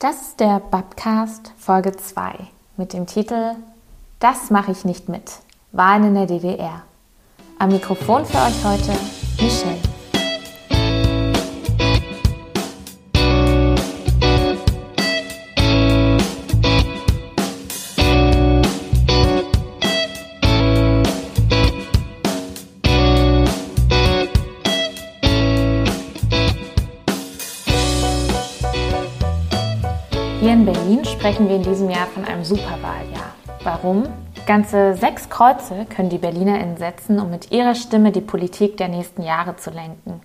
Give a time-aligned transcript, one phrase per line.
[0.00, 2.32] Das ist der Babcast Folge 2
[2.76, 3.56] mit dem Titel
[4.20, 5.40] Das mache ich nicht mit.
[5.72, 6.82] Wahlen in der DDR.
[7.58, 8.92] Am Mikrofon für euch heute
[9.42, 9.87] Michelle.
[31.28, 33.34] Sprechen wir in diesem Jahr von einem Superwahljahr.
[33.62, 34.04] Warum?
[34.46, 39.22] Ganze sechs Kreuze können die BerlinerInnen setzen, um mit ihrer Stimme die Politik der nächsten
[39.22, 40.22] Jahre zu lenken.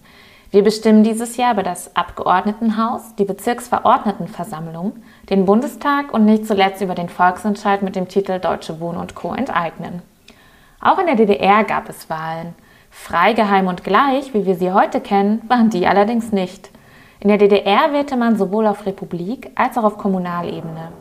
[0.51, 4.93] Wir bestimmen dieses Jahr über das Abgeordnetenhaus, die Bezirksverordnetenversammlung,
[5.29, 9.33] den Bundestag und nicht zuletzt über den Volksentscheid mit dem Titel Deutsche Wohnen und Co.
[9.33, 10.01] enteignen.
[10.79, 12.55] Auch in der DDR gab es Wahlen.
[12.89, 16.69] Frei, geheim und gleich, wie wir sie heute kennen, waren die allerdings nicht.
[17.23, 20.91] In der DDR wählte man sowohl auf Republik als auch auf Kommunalebene.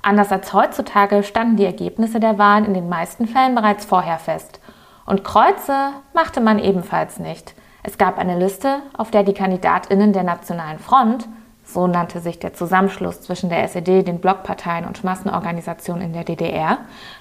[0.00, 4.58] Anders als heutzutage standen die Ergebnisse der Wahlen in den meisten Fällen bereits vorher fest.
[5.04, 7.54] Und Kreuze machte man ebenfalls nicht.
[7.82, 11.28] Es gab eine Liste, auf der die Kandidatinnen der Nationalen Front,
[11.62, 16.78] so nannte sich der Zusammenschluss zwischen der SED, den Blockparteien und Massenorganisationen in der DDR,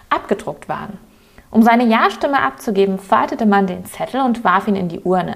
[0.09, 0.97] abgedruckt waren.
[1.51, 5.35] Um seine Ja-Stimme abzugeben, faltete man den Zettel und warf ihn in die Urne.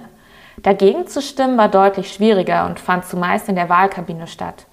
[0.64, 4.66] Dagegen zu stimmen war deutlich schwieriger und fand zumeist in der Wahlkabine statt.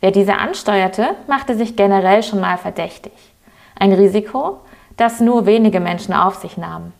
[0.00, 3.12] Wer diese ansteuerte, machte sich generell schon mal verdächtig.
[3.78, 4.60] Ein Risiko,
[4.96, 6.92] das nur wenige Menschen auf sich nahmen.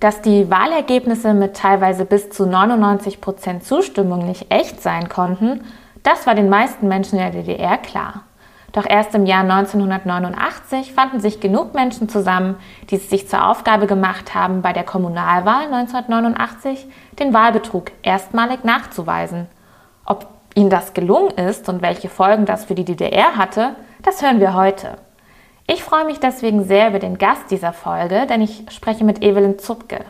[0.00, 5.64] Dass die Wahlergebnisse mit teilweise bis zu 99 Prozent Zustimmung nicht echt sein konnten,
[6.02, 8.24] das war den meisten Menschen in der DDR klar.
[8.76, 12.56] Doch erst im Jahr 1989 fanden sich genug Menschen zusammen,
[12.90, 16.86] die es sich zur Aufgabe gemacht haben, bei der Kommunalwahl 1989
[17.18, 19.46] den Wahlbetrug erstmalig nachzuweisen.
[20.04, 24.40] Ob ihnen das gelungen ist und welche Folgen das für die DDR hatte, das hören
[24.40, 24.98] wir heute.
[25.66, 29.58] Ich freue mich deswegen sehr über den Gast dieser Folge, denn ich spreche mit Evelyn
[29.58, 30.04] Zupke.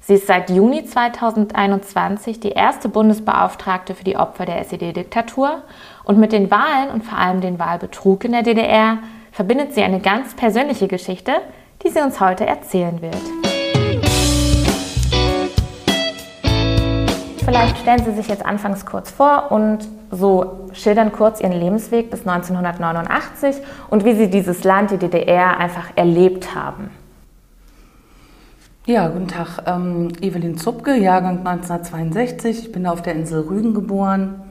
[0.00, 5.62] Sie ist seit Juni 2021 die erste Bundesbeauftragte für die Opfer der SED-Diktatur
[6.04, 8.98] und mit den Wahlen und vor allem den Wahlbetrug in der DDR
[9.32, 11.32] verbindet sie eine ganz persönliche Geschichte,
[11.84, 13.16] die sie uns heute erzählen wird.
[17.44, 22.20] Vielleicht stellen Sie sich jetzt anfangs kurz vor und so schildern kurz Ihren Lebensweg bis
[22.20, 23.56] 1989
[23.88, 26.90] und wie Sie dieses Land, die DDR, einfach erlebt haben.
[28.86, 29.64] Ja, guten Tag.
[29.66, 32.66] Ähm, Evelyn Zupke, Jahrgang 1962.
[32.66, 34.42] Ich bin auf der Insel Rügen geboren,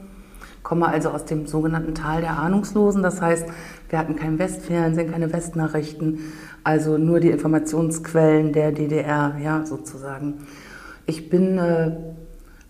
[0.64, 3.03] komme also aus dem sogenannten Tal der Ahnungslosen.
[3.03, 3.47] Das heißt,
[3.90, 6.20] wir hatten kein Westfernsehen, keine Westnachrichten,
[6.64, 10.46] also nur die Informationsquellen der DDR, ja, sozusagen.
[11.06, 11.92] Ich bin äh,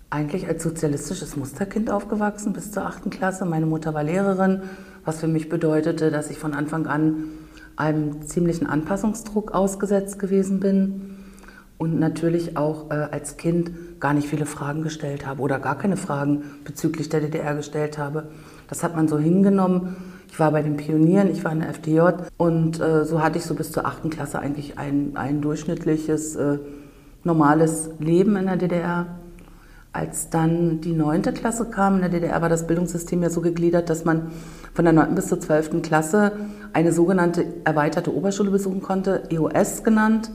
[0.09, 3.45] eigentlich als sozialistisches Musterkind aufgewachsen bis zur achten Klasse.
[3.45, 4.61] Meine Mutter war Lehrerin,
[5.05, 7.25] was für mich bedeutete, dass ich von Anfang an
[7.75, 11.18] einem ziemlichen Anpassungsdruck ausgesetzt gewesen bin
[11.79, 15.97] und natürlich auch äh, als Kind gar nicht viele Fragen gestellt habe oder gar keine
[15.97, 18.27] Fragen bezüglich der DDR gestellt habe.
[18.67, 19.95] Das hat man so hingenommen.
[20.29, 22.01] Ich war bei den Pionieren, ich war in der FDJ
[22.37, 26.59] und äh, so hatte ich so bis zur achten Klasse eigentlich ein, ein durchschnittliches, äh,
[27.23, 29.07] normales Leben in der DDR.
[29.91, 33.89] Als dann die neunte Klasse kam, in der DDR war das Bildungssystem ja so gegliedert,
[33.89, 34.31] dass man
[34.73, 36.33] von der neunten bis zur zwölften Klasse
[36.73, 40.29] eine sogenannte erweiterte Oberschule besuchen konnte, EOS genannt.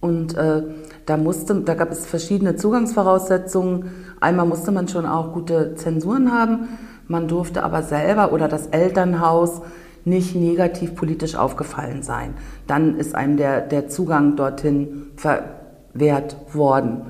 [0.00, 0.62] Und äh,
[1.06, 3.90] da, musste, da gab es verschiedene Zugangsvoraussetzungen.
[4.20, 6.68] Einmal musste man schon auch gute Zensuren haben.
[7.08, 9.62] Man durfte aber selber oder das Elternhaus
[10.04, 12.34] nicht negativ politisch aufgefallen sein.
[12.66, 17.02] Dann ist einem der, der Zugang dorthin verwehrt worden.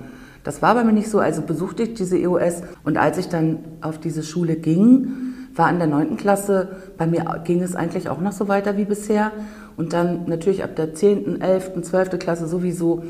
[0.44, 3.58] Das war bei mir nicht so, also besuchte ich diese EOS und als ich dann
[3.82, 5.27] auf diese Schule ging,
[5.58, 8.84] war in der neunten Klasse, bei mir ging es eigentlich auch noch so weiter wie
[8.84, 9.32] bisher
[9.76, 12.18] und dann natürlich ab der 10., 11., 12.
[12.18, 13.02] Klasse sowieso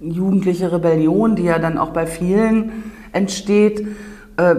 [0.00, 2.72] jugendliche Rebellion, die ja dann auch bei vielen
[3.12, 3.86] entsteht.
[4.36, 4.56] Äh,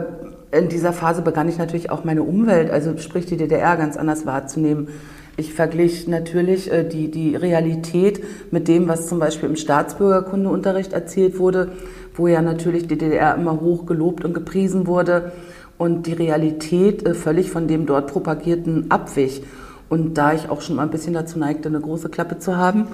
[0.51, 4.25] in dieser Phase begann ich natürlich auch meine Umwelt, also sprich die DDR, ganz anders
[4.25, 4.89] wahrzunehmen.
[5.37, 8.21] Ich verglich natürlich äh, die, die Realität
[8.51, 11.71] mit dem, was zum Beispiel im Staatsbürgerkundeunterricht erzählt wurde,
[12.15, 15.31] wo ja natürlich die DDR immer hoch gelobt und gepriesen wurde
[15.79, 19.41] und die Realität äh, völlig von dem dort propagierten abwich.
[19.87, 22.85] Und da ich auch schon mal ein bisschen dazu neigte, eine große Klappe zu haben,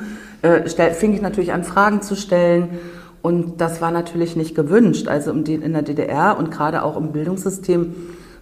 [0.42, 2.80] äh, fing ich natürlich an, Fragen zu stellen.
[3.22, 5.10] Und das war natürlich nicht gewünscht.
[5.10, 7.96] Also in der DDR und gerade auch im Bildungssystem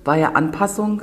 [0.04, 1.02] war ja Anpassung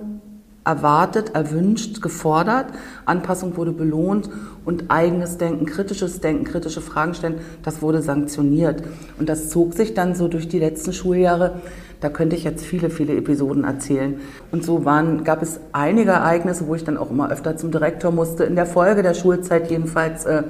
[0.65, 2.67] erwartet, erwünscht, gefordert.
[3.07, 4.29] Anpassung wurde belohnt
[4.65, 8.83] und eigenes Denken, kritisches Denken, kritische Fragen stellen, das wurde sanktioniert.
[9.19, 11.61] Und das zog sich dann so durch die letzten Schuljahre,
[12.01, 14.21] Da könnte ich jetzt viele, viele Episoden erzählen.
[14.51, 18.11] Und so waren, gab es einige Ereignisse, wo ich dann auch immer öfter zum Direktor
[18.11, 18.45] musste.
[18.45, 20.45] In der Folge der Schulzeit jedenfalls äh,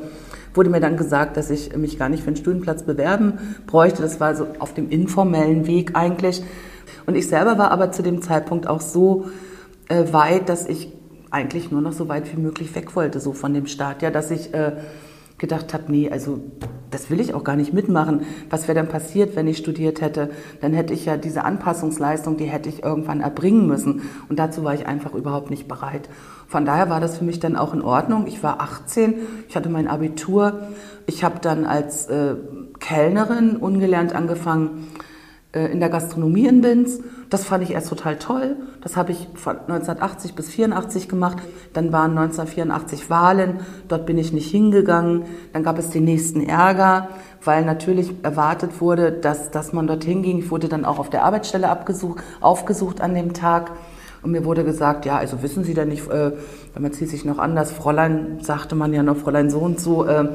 [0.55, 4.02] wurde mir dann gesagt, dass ich mich gar nicht für einen Studienplatz bewerben bräuchte.
[4.02, 6.43] Das war so auf dem informellen Weg eigentlich.
[7.06, 9.26] Und ich selber war aber zu dem Zeitpunkt auch so
[9.88, 10.93] äh, weit, dass ich
[11.31, 14.31] eigentlich nur noch so weit wie möglich weg wollte, so von dem Staat, ja, dass
[14.31, 14.73] ich äh,
[15.40, 16.40] gedacht habe, nee, also
[16.90, 18.22] das will ich auch gar nicht mitmachen.
[18.50, 20.31] Was wäre dann passiert, wenn ich studiert hätte?
[20.60, 24.02] Dann hätte ich ja diese Anpassungsleistung, die hätte ich irgendwann erbringen müssen.
[24.28, 26.08] Und dazu war ich einfach überhaupt nicht bereit.
[26.46, 28.26] Von daher war das für mich dann auch in Ordnung.
[28.26, 29.14] Ich war 18,
[29.48, 30.69] ich hatte mein Abitur.
[31.06, 32.34] Ich habe dann als äh,
[32.78, 34.88] Kellnerin ungelernt angefangen
[35.52, 37.00] in der Gastronomie in Binz.
[37.29, 38.56] Das fand ich erst total toll.
[38.82, 41.38] Das habe ich von 1980 bis 84 gemacht.
[41.73, 43.61] Dann waren 1984 Wahlen.
[43.88, 45.25] Dort bin ich nicht hingegangen.
[45.52, 47.08] Dann gab es den nächsten Ärger,
[47.44, 50.38] weil natürlich erwartet wurde, dass, dass man dorthin ging.
[50.38, 53.73] Ich wurde dann auch auf der Arbeitsstelle abgesucht, aufgesucht an dem Tag.
[54.23, 56.32] Und mir wurde gesagt, ja, also wissen Sie denn nicht, äh,
[56.79, 60.29] man zieht sich noch anders, Fräulein, sagte man ja noch, Fräulein so und so, äh,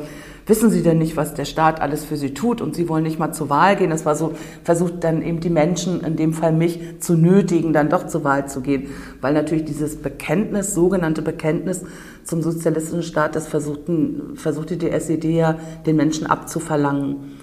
[0.45, 3.19] wissen Sie denn nicht, was der Staat alles für Sie tut und Sie wollen nicht
[3.19, 3.89] mal zur Wahl gehen?
[3.89, 4.33] Das war so,
[4.63, 8.47] versucht dann eben die Menschen, in dem Fall mich, zu nötigen, dann doch zur Wahl
[8.47, 8.89] zu gehen.
[9.21, 11.83] Weil natürlich dieses Bekenntnis, sogenannte Bekenntnis
[12.23, 17.37] zum sozialistischen Staat, das versuchten, versuchte die SED ja den Menschen abzuverlangen.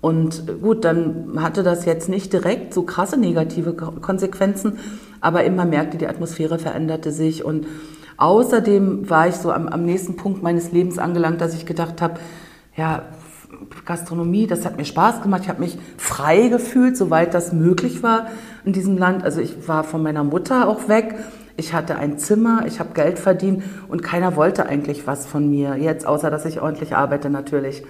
[0.00, 4.78] Und gut, dann hatte das jetzt nicht direkt so krasse negative Konsequenzen,
[5.20, 7.66] aber immer merkte, die Atmosphäre veränderte sich und
[8.18, 12.14] Außerdem war ich so am, am nächsten Punkt meines Lebens angelangt, dass ich gedacht habe,
[12.76, 13.02] ja,
[13.84, 15.42] Gastronomie, das hat mir Spaß gemacht.
[15.44, 18.26] Ich habe mich frei gefühlt, soweit das möglich war
[18.64, 19.24] in diesem Land.
[19.24, 21.14] Also ich war von meiner Mutter auch weg.
[21.56, 25.76] Ich hatte ein Zimmer, ich habe Geld verdient und keiner wollte eigentlich was von mir
[25.76, 27.82] jetzt, außer dass ich ordentlich arbeite natürlich.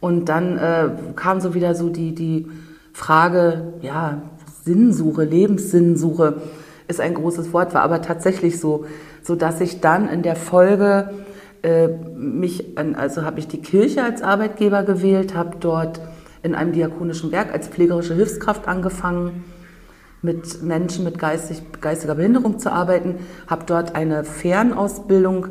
[0.00, 2.46] Und dann äh, kam so wieder so die, die
[2.92, 4.22] Frage, ja,
[4.64, 6.42] Sinnsuche, Lebenssinnsuche
[6.88, 8.84] ist ein großes Wort, war aber tatsächlich so,
[9.22, 11.10] so dass ich dann in der Folge
[12.16, 16.00] mich, an, also habe ich die Kirche als Arbeitgeber gewählt, habe dort
[16.42, 19.44] in einem diakonischen Werk als pflegerische Hilfskraft angefangen,
[20.22, 23.14] mit Menschen mit geistig, geistiger Behinderung zu arbeiten,
[23.46, 25.48] habe dort eine Fernausbildung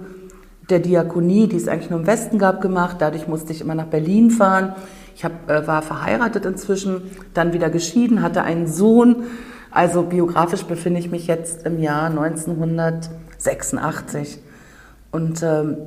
[0.70, 2.98] der Diakonie, die es eigentlich nur im Westen gab, gemacht.
[3.00, 4.76] Dadurch musste ich immer nach Berlin fahren.
[5.16, 7.02] Ich hab, äh, war verheiratet inzwischen,
[7.34, 9.24] dann wieder geschieden, hatte einen Sohn.
[9.72, 14.40] Also biografisch befinde ich mich jetzt im Jahr 1986.
[15.12, 15.78] Und ähm,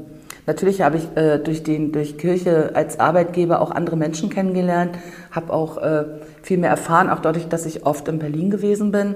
[0.47, 4.99] natürlich habe ich äh, durch, den, durch Kirche als Arbeitgeber auch andere Menschen kennengelernt,
[5.31, 6.05] habe auch äh,
[6.43, 9.15] viel mehr erfahren, auch dadurch, dass ich oft in Berlin gewesen bin.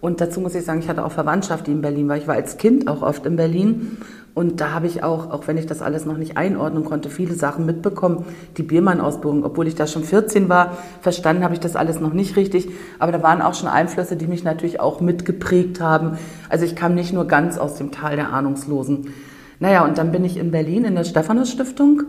[0.00, 2.16] Und dazu muss ich sagen, ich hatte auch Verwandtschaft, die in Berlin war.
[2.16, 3.98] Ich war als Kind auch oft in Berlin
[4.36, 7.32] und da habe ich auch, auch wenn ich das alles noch nicht einordnen konnte, viele
[7.32, 8.26] Sachen mitbekommen.
[8.58, 12.36] Die Biermann-Ausbildung, obwohl ich da schon 14 war, verstanden habe ich das alles noch nicht
[12.36, 12.68] richtig.
[12.98, 16.18] Aber da waren auch schon Einflüsse, die mich natürlich auch mitgeprägt haben.
[16.50, 19.14] Also ich kam nicht nur ganz aus dem Tal der Ahnungslosen.
[19.58, 22.02] Naja, und dann bin ich in Berlin in der Stephanus Stiftung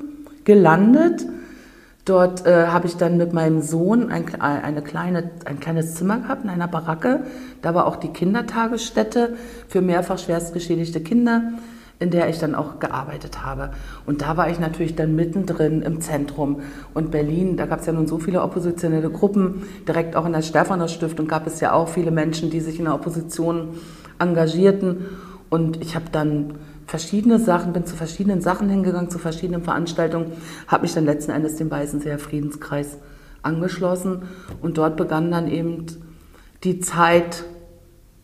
[0.44, 1.26] gelandet.
[2.06, 6.44] Dort äh, habe ich dann mit meinem Sohn ein, eine kleine, ein kleines Zimmer gehabt
[6.44, 7.22] in einer Baracke.
[7.62, 9.36] Da war auch die Kindertagesstätte
[9.68, 11.54] für mehrfach schwerst geschädigte Kinder
[12.00, 13.72] in der ich dann auch gearbeitet habe.
[14.06, 16.62] Und da war ich natürlich dann mittendrin im Zentrum.
[16.94, 19.64] Und Berlin, da gab es ja nun so viele oppositionelle Gruppen.
[19.88, 22.86] Direkt auch in der Stefaner Stiftung gab es ja auch viele Menschen, die sich in
[22.86, 23.70] der Opposition
[24.20, 25.06] engagierten.
[25.50, 26.56] Und ich habe dann
[26.88, 30.32] verschiedene Sachen, bin zu verschiedenen Sachen hingegangen, zu verschiedenen Veranstaltungen,
[30.68, 32.98] habe mich dann letzten Endes dem Weißenseer Friedenskreis
[33.44, 34.24] angeschlossen.
[34.62, 35.86] Und dort begann dann eben
[36.64, 37.44] die Zeit,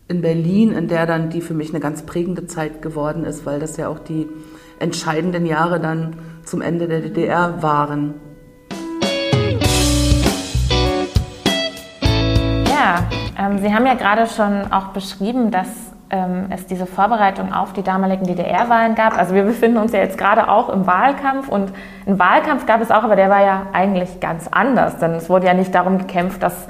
[0.06, 3.58] in Berlin, in der dann die für mich eine ganz prägende Zeit geworden ist, weil
[3.58, 4.28] das ja auch die
[4.78, 8.14] entscheidenden Jahre dann zum Ende der DDR waren.
[12.68, 17.72] Ja, ähm, Sie haben ja gerade schon auch beschrieben, dass ähm, es diese Vorbereitung auf
[17.72, 19.18] die damaligen DDR-Wahlen gab.
[19.18, 21.72] Also wir befinden uns ja jetzt gerade auch im Wahlkampf und
[22.06, 25.46] einen Wahlkampf gab es auch, aber der war ja eigentlich ganz anders, denn es wurde
[25.46, 26.68] ja nicht darum gekämpft, dass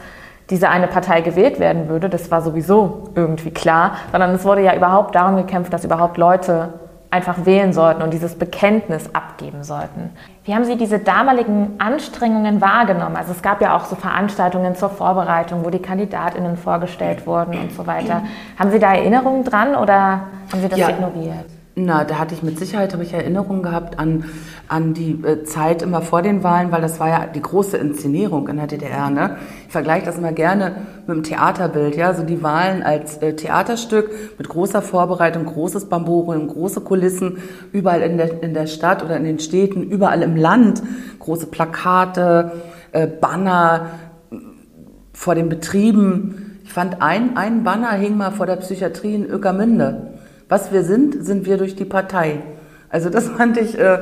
[0.50, 4.74] diese eine Partei gewählt werden würde, das war sowieso irgendwie klar, sondern es wurde ja
[4.74, 6.74] überhaupt darum gekämpft, dass überhaupt Leute
[7.14, 10.10] einfach wählen sollten und dieses Bekenntnis abgeben sollten.
[10.44, 13.14] Wie haben Sie diese damaligen Anstrengungen wahrgenommen?
[13.14, 17.72] Also es gab ja auch so Veranstaltungen zur Vorbereitung, wo die Kandidatinnen vorgestellt wurden und
[17.72, 18.24] so weiter.
[18.58, 20.88] Haben Sie da Erinnerungen dran oder haben Sie das ja.
[20.90, 21.46] ignoriert?
[21.76, 24.26] Na, da hatte ich mit Sicherheit habe ich Erinnerungen gehabt an,
[24.68, 28.46] an die äh, Zeit immer vor den Wahlen, weil das war ja die große Inszenierung
[28.46, 29.10] in der DDR.
[29.10, 29.38] Ne?
[29.66, 30.76] Ich vergleiche das immer gerne
[31.08, 36.46] mit dem Theaterbild, ja, so die Wahlen als äh, Theaterstück mit großer Vorbereitung, großes Bamborium,
[36.46, 37.38] große Kulissen
[37.72, 40.80] überall in der, in der Stadt oder in den Städten, überall im Land,
[41.18, 42.52] große Plakate,
[42.92, 43.86] äh, Banner
[45.12, 50.13] vor den Betrieben ich fand ein, ein Banner hing mal vor der Psychiatrie in Öckermünde.
[50.48, 52.40] Was wir sind, sind wir durch die Partei.
[52.90, 53.98] Also das fand ich, äh,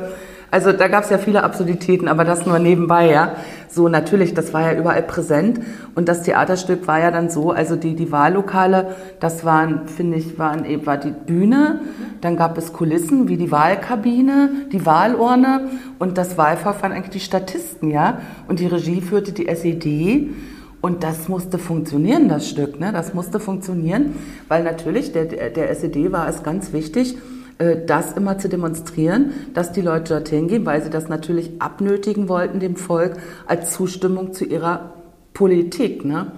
[0.50, 3.36] also da gab es ja viele Absurditäten, aber das nur nebenbei, ja.
[3.70, 5.60] So natürlich, das war ja überall präsent
[5.94, 10.38] und das Theaterstück war ja dann so, also die, die Wahllokale, das waren, finde ich,
[10.38, 11.80] waren eben war die Bühne,
[12.20, 17.20] dann gab es Kulissen wie die Wahlkabine, die Wahlurne und das Wahlfach waren eigentlich die
[17.20, 18.18] Statisten, ja.
[18.46, 20.34] Und die Regie führte die SED.
[20.82, 22.78] Und das musste funktionieren, das Stück.
[22.80, 22.92] Ne?
[22.92, 24.16] Das musste funktionieren,
[24.48, 27.16] weil natürlich der, der SED war es ganz wichtig,
[27.58, 32.28] äh, das immer zu demonstrieren, dass die Leute dorthin gehen, weil sie das natürlich abnötigen
[32.28, 34.94] wollten, dem Volk als Zustimmung zu ihrer
[35.34, 36.04] Politik.
[36.04, 36.32] Ne?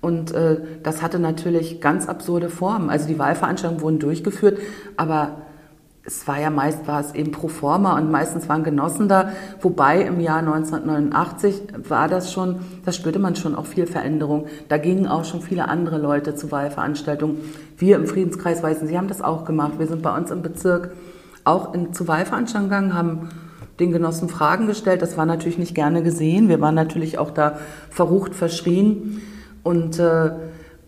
[0.00, 2.90] Und äh, das hatte natürlich ganz absurde Formen.
[2.90, 4.58] Also die Wahlveranstaltungen wurden durchgeführt,
[4.96, 5.45] aber
[6.06, 10.02] es war ja meist war es eben pro forma und meistens waren Genossen da, wobei
[10.02, 14.46] im Jahr 1989 war das schon, da spürte man schon auch viel Veränderung.
[14.68, 17.38] Da gingen auch schon viele andere Leute zu Wahlveranstaltungen.
[17.76, 19.78] Wir im Friedenskreis Weißen, Sie haben das auch gemacht.
[19.78, 20.92] Wir sind bei uns im Bezirk
[21.44, 23.28] auch in, zu Wahlveranstaltungen gegangen, haben
[23.80, 25.02] den Genossen Fragen gestellt.
[25.02, 26.48] Das war natürlich nicht gerne gesehen.
[26.48, 27.58] Wir waren natürlich auch da
[27.90, 29.20] verrucht, verschrien
[29.64, 30.30] und äh,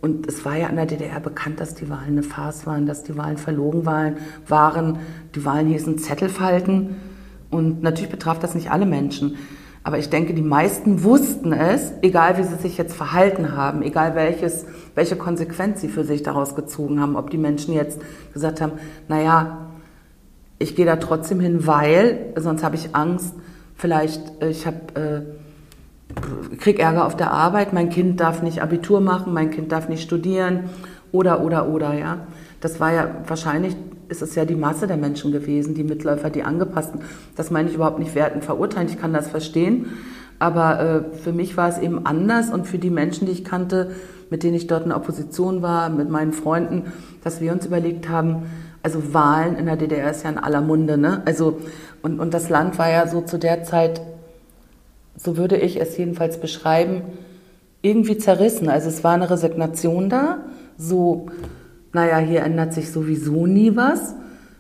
[0.01, 3.03] und es war ja in der DDR bekannt, dass die Wahlen eine Farce waren, dass
[3.03, 4.99] die Wahlen verlogen waren.
[5.35, 6.97] Die Wahlen hießen Zettelfalten.
[7.51, 9.37] Und natürlich betraf das nicht alle Menschen.
[9.83, 14.15] Aber ich denke, die meisten wussten es, egal wie sie sich jetzt verhalten haben, egal
[14.15, 18.01] welches, welche Konsequenz sie für sich daraus gezogen haben, ob die Menschen jetzt
[18.33, 18.73] gesagt haben,
[19.09, 19.71] naja,
[20.59, 23.35] ich gehe da trotzdem hin, weil, sonst habe ich Angst,
[23.75, 24.79] vielleicht, äh, ich habe...
[24.95, 25.48] Äh,
[26.59, 30.03] krieg Ärger auf der Arbeit, mein Kind darf nicht Abitur machen, mein Kind darf nicht
[30.03, 30.71] studieren
[31.13, 32.27] oder, oder, oder, ja.
[32.61, 33.77] Das war ja wahrscheinlich,
[34.09, 37.03] ist es ja die Masse der Menschen gewesen, die Mitläufer, die Angepassten.
[37.37, 39.87] Das meine ich überhaupt nicht werten, verurteilen, ich kann das verstehen.
[40.39, 43.93] Aber äh, für mich war es eben anders und für die Menschen, die ich kannte,
[44.31, 46.93] mit denen ich dort in Opposition war, mit meinen Freunden,
[47.25, 48.43] dass wir uns überlegt haben,
[48.83, 51.23] also Wahlen in der DDR ist ja in aller Munde, ne?
[51.25, 51.59] Also,
[52.03, 54.01] und, und das Land war ja so zu der Zeit
[55.19, 57.03] so würde ich es jedenfalls beschreiben,
[57.83, 58.69] irgendwie zerrissen.
[58.69, 60.39] Also es war eine Resignation da,
[60.77, 61.27] so,
[61.93, 64.15] naja, hier ändert sich sowieso nie was.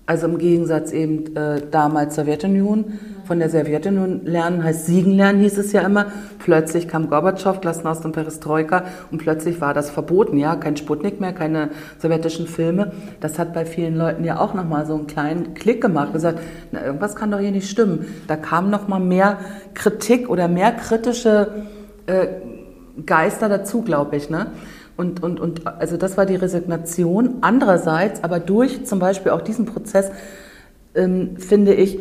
[0.06, 5.58] Also im Gegensatz eben äh, damals Sowjetunion, von der Sowjetunion lernen heißt siegen lernen, hieß
[5.58, 6.06] es ja immer.
[6.38, 11.34] Plötzlich kam Gorbatschow, Glasnost und Perestroika und plötzlich war das verboten, ja, kein Sputnik mehr,
[11.34, 11.68] keine
[11.98, 12.92] sowjetischen Filme.
[13.20, 16.40] Das hat bei vielen Leuten ja auch nochmal so einen kleinen Klick gemacht, gesagt,
[16.72, 18.06] na, irgendwas kann doch hier nicht stimmen.
[18.26, 19.38] Da kam nochmal mehr
[19.74, 21.66] Kritik oder mehr kritische
[22.06, 22.28] äh,
[23.04, 24.46] Geister dazu, glaube ich, ne?
[24.96, 27.36] Und, und, und also das war die Resignation.
[27.42, 30.10] Andererseits, aber durch zum Beispiel auch diesen Prozess,
[30.94, 32.00] ähm, finde ich,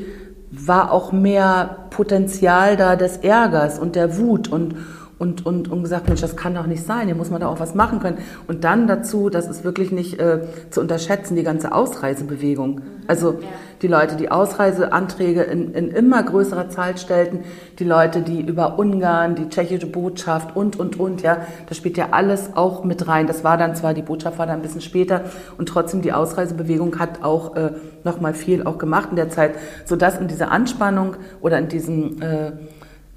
[0.51, 4.75] war auch mehr Potenzial da des Ärgers und der Wut und,
[5.19, 7.59] und, und, und gesagt, Mensch, das kann doch nicht sein, hier muss man da auch
[7.59, 8.19] was machen können.
[8.47, 12.81] Und dann dazu, das ist wirklich nicht äh, zu unterschätzen, die ganze Ausreisebewegung.
[13.07, 13.39] Also ja.
[13.81, 17.39] die Leute, die Ausreiseanträge in, in immer größerer Zahl stellten,
[17.79, 22.09] die Leute, die über Ungarn, die tschechische Botschaft und, und, und, ja, das spielt ja
[22.11, 23.25] alles auch mit rein.
[23.25, 25.21] Das war dann zwar, die Botschaft war dann ein bisschen später
[25.57, 27.71] und trotzdem die Ausreisebewegung hat auch äh,
[28.03, 29.55] nochmal viel auch gemacht in der Zeit,
[29.85, 32.21] sodass in dieser Anspannung oder in diesem...
[32.21, 32.51] Äh,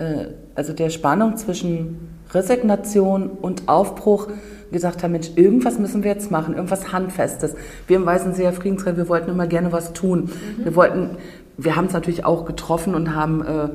[0.01, 0.29] äh,
[0.61, 4.29] also der Spannung zwischen Resignation und Aufbruch
[4.71, 7.55] gesagt haben, Mensch, irgendwas müssen wir jetzt machen, irgendwas Handfestes.
[7.87, 10.29] Wir im Weißen See Friedensreich, wir wollten immer gerne was tun.
[10.59, 10.65] Mhm.
[10.65, 11.17] Wir wollten,
[11.57, 13.69] wir haben es natürlich auch getroffen und haben äh,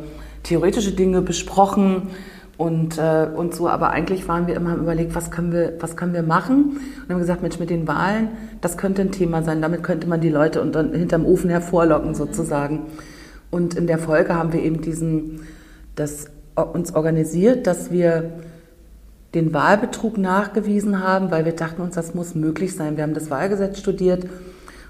[0.44, 2.12] theoretische Dinge besprochen
[2.56, 6.13] und, äh, und so, aber eigentlich waren wir immer überlegt, was können wir, was können
[6.13, 6.80] wir machen?
[7.01, 8.27] Und haben gesagt, Mensch, mit den Wahlen,
[8.62, 12.84] das könnte ein Thema sein, damit könnte man die Leute unter, hinterm Ofen hervorlocken sozusagen.
[13.50, 15.48] Und in der Folge haben wir eben diesen
[15.96, 18.32] das uns organisiert, dass wir
[19.34, 22.96] den Wahlbetrug nachgewiesen haben, weil wir dachten uns, das muss möglich sein.
[22.96, 24.26] Wir haben das Wahlgesetz studiert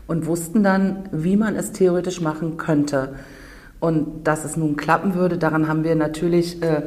[0.08, 3.16] und wussten dann, wie man es theoretisch machen könnte.
[3.80, 6.84] Und dass es nun klappen würde, daran haben wir natürlich äh,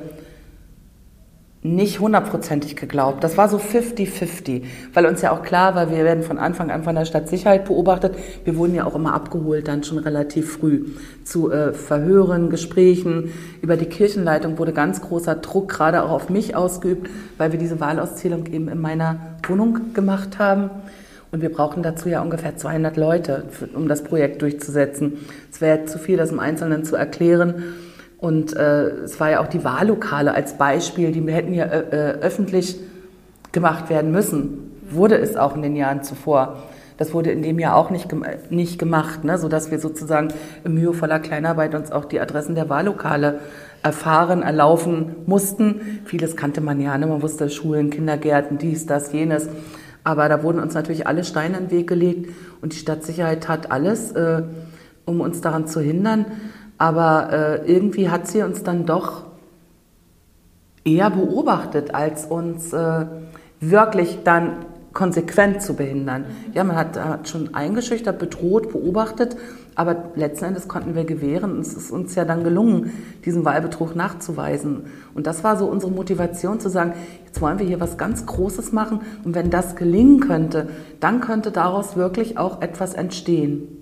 [1.75, 3.22] nicht hundertprozentig geglaubt.
[3.25, 4.62] Das war so 50-50,
[4.94, 8.14] weil uns ja auch klar war, wir werden von Anfang an von der Stadtsicherheit beobachtet.
[8.44, 10.87] Wir wurden ja auch immer abgeholt, dann schon relativ früh
[11.25, 13.32] zu äh, Verhören, Gesprächen.
[13.62, 17.80] Über die Kirchenleitung wurde ganz großer Druck gerade auch auf mich ausgeübt, weil wir diese
[17.80, 20.70] Wahlauszählung eben in meiner Wohnung gemacht haben.
[21.30, 23.44] Und wir brauchen dazu ja ungefähr 200 Leute,
[23.75, 25.18] um das Projekt durchzusetzen.
[25.52, 27.62] Es wäre zu viel, das im Einzelnen zu erklären.
[28.18, 32.20] Und äh, es war ja auch die Wahllokale als Beispiel, die hätten ja äh, äh,
[32.20, 32.76] öffentlich
[33.52, 34.72] gemacht werden müssen.
[34.90, 36.62] Wurde es auch in den Jahren zuvor.
[36.96, 38.08] Das wurde in dem Jahr auch nicht,
[38.50, 39.38] nicht gemacht, ne?
[39.38, 40.28] sodass wir sozusagen
[40.64, 43.38] in mühevoller Kleinarbeit uns auch die Adressen der Wahllokale
[43.84, 46.00] erfahren, erlaufen mussten.
[46.04, 47.06] Vieles kannte man ja, ne?
[47.06, 49.48] man wusste Schulen, Kindergärten, dies, das, jenes.
[50.02, 52.30] Aber da wurden uns natürlich alle Steine in den Weg gelegt
[52.62, 54.42] und die Stadtsicherheit tat alles, äh,
[55.04, 56.26] um uns daran zu hindern.
[56.78, 59.25] Aber äh, irgendwie hat sie uns dann doch
[60.85, 63.06] eher beobachtet, als uns äh,
[63.61, 66.25] wirklich dann konsequent zu behindern.
[66.54, 69.37] Ja, man hat, hat schon eingeschüchtert, bedroht, beobachtet,
[69.75, 72.92] aber letzten Endes konnten wir gewähren und es ist uns ja dann gelungen,
[73.25, 74.87] diesen Wahlbetrug nachzuweisen.
[75.14, 76.94] Und das war so unsere Motivation zu sagen,
[77.26, 80.68] jetzt wollen wir hier was ganz Großes machen und wenn das gelingen könnte,
[80.99, 83.77] dann könnte daraus wirklich auch etwas entstehen.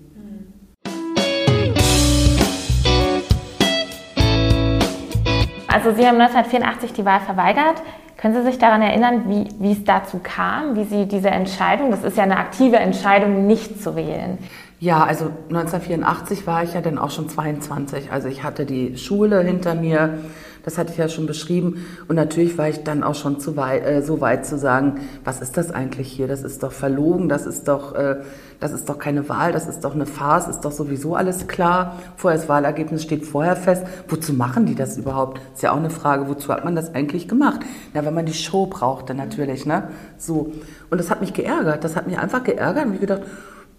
[5.77, 7.83] Also Sie haben 1984 die Wahl verweigert.
[8.17, 12.03] Können Sie sich daran erinnern, wie, wie es dazu kam, wie Sie diese Entscheidung, das
[12.03, 14.39] ist ja eine aktive Entscheidung, nicht zu wählen?
[14.81, 18.11] Ja, also 1984 war ich ja dann auch schon 22.
[18.11, 20.21] Also ich hatte die Schule hinter mir,
[20.67, 21.87] das hatte ich ja schon beschrieben.
[22.09, 25.41] Und natürlich war ich dann auch schon zu weit, äh, so weit zu sagen, was
[25.41, 26.27] ist das eigentlich hier?
[26.27, 28.17] Das ist doch verlogen, das ist doch, äh,
[28.59, 32.01] das ist doch keine Wahl, das ist doch eine Farce, ist doch sowieso alles klar.
[32.17, 33.85] Vorher das Wahlergebnis steht vorher fest.
[34.09, 35.41] Wozu machen die das überhaupt?
[35.55, 37.61] Ist ja auch eine Frage, wozu hat man das eigentlich gemacht?
[37.95, 39.85] Na, wenn man die Show brauchte natürlich, ne?
[40.19, 40.53] So.
[40.91, 41.85] Und das hat mich geärgert.
[41.85, 43.23] Das hat mich einfach geärgert und ich gedacht,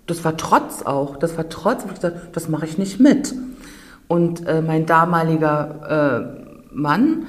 [0.06, 1.18] das war Trotz auch.
[1.18, 1.84] Das war Trotz.
[1.84, 3.36] Und ich gesagt, das mache ich nicht mit.
[4.08, 6.47] Und äh, mein damaliger äh,
[6.78, 7.26] Mann,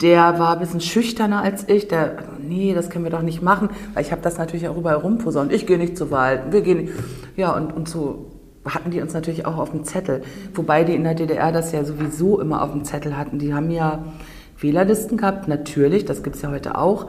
[0.00, 1.88] der war ein bisschen schüchterner als ich.
[1.88, 4.96] Der, nee, das können wir doch nicht machen, weil ich habe das natürlich auch überall
[4.96, 5.52] rumposaunt.
[5.52, 6.92] Ich gehe nicht zur Wahl, wir gehen nicht.
[7.36, 8.30] Ja, und, und so
[8.64, 10.22] hatten die uns natürlich auch auf dem Zettel.
[10.54, 13.38] Wobei die in der DDR das ja sowieso immer auf dem Zettel hatten.
[13.38, 14.04] Die haben ja
[14.58, 17.06] Wählerlisten gehabt, natürlich, das gibt es ja heute auch.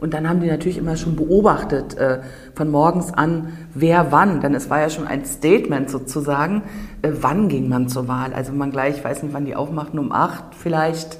[0.00, 2.20] Und dann haben die natürlich immer schon beobachtet, äh,
[2.54, 4.40] von morgens an, wer wann.
[4.40, 6.62] Denn es war ja schon ein Statement sozusagen,
[7.02, 8.32] äh, wann ging man zur Wahl.
[8.32, 11.18] Also wenn man gleich, ich weiß nicht, wann die aufmachten, um acht vielleicht.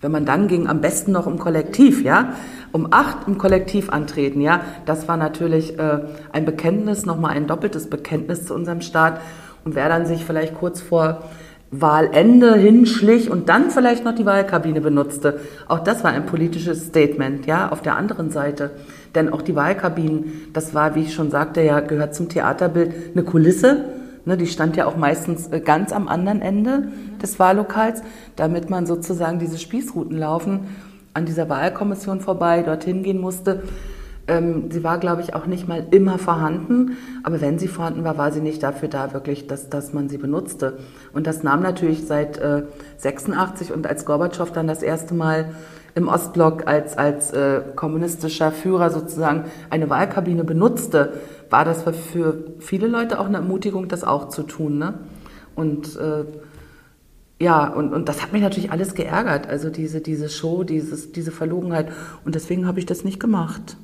[0.00, 2.34] Wenn man dann ging, am besten noch im Kollektiv, ja.
[2.72, 4.60] Um acht im Kollektiv antreten, ja.
[4.84, 6.00] Das war natürlich äh,
[6.32, 9.20] ein Bekenntnis, nochmal ein doppeltes Bekenntnis zu unserem Staat.
[9.64, 11.22] Und wer dann sich vielleicht kurz vor
[11.72, 15.40] Wahlende hinschlich und dann vielleicht noch die Wahlkabine benutzte.
[15.68, 18.72] Auch das war ein politisches Statement, ja, auf der anderen Seite.
[19.14, 23.24] Denn auch die Wahlkabinen, das war, wie ich schon sagte, ja, gehört zum Theaterbild eine
[23.24, 23.86] Kulisse.
[24.26, 26.88] Ne, die stand ja auch meistens äh, ganz am anderen Ende
[27.20, 28.02] des Wahllokals,
[28.36, 30.60] damit man sozusagen diese Spießrouten laufen
[31.14, 33.62] an dieser Wahlkommission vorbei, dorthin gehen musste.
[34.32, 38.16] Ähm, sie war, glaube ich, auch nicht mal immer vorhanden, aber wenn sie vorhanden war,
[38.16, 40.78] war sie nicht dafür da, wirklich, dass, dass man sie benutzte.
[41.12, 42.62] Und das nahm natürlich seit äh,
[42.96, 45.50] 86 und als Gorbatschow dann das erste Mal
[45.94, 51.12] im Ostblock als, als äh, kommunistischer Führer sozusagen eine Wahlkabine benutzte,
[51.50, 54.78] war das für viele Leute auch eine Ermutigung, das auch zu tun.
[54.78, 54.94] Ne?
[55.54, 56.24] Und äh,
[57.38, 61.32] ja, und, und das hat mich natürlich alles geärgert, also diese, diese Show, dieses, diese
[61.32, 61.92] Verlogenheit.
[62.24, 63.76] Und deswegen habe ich das nicht gemacht.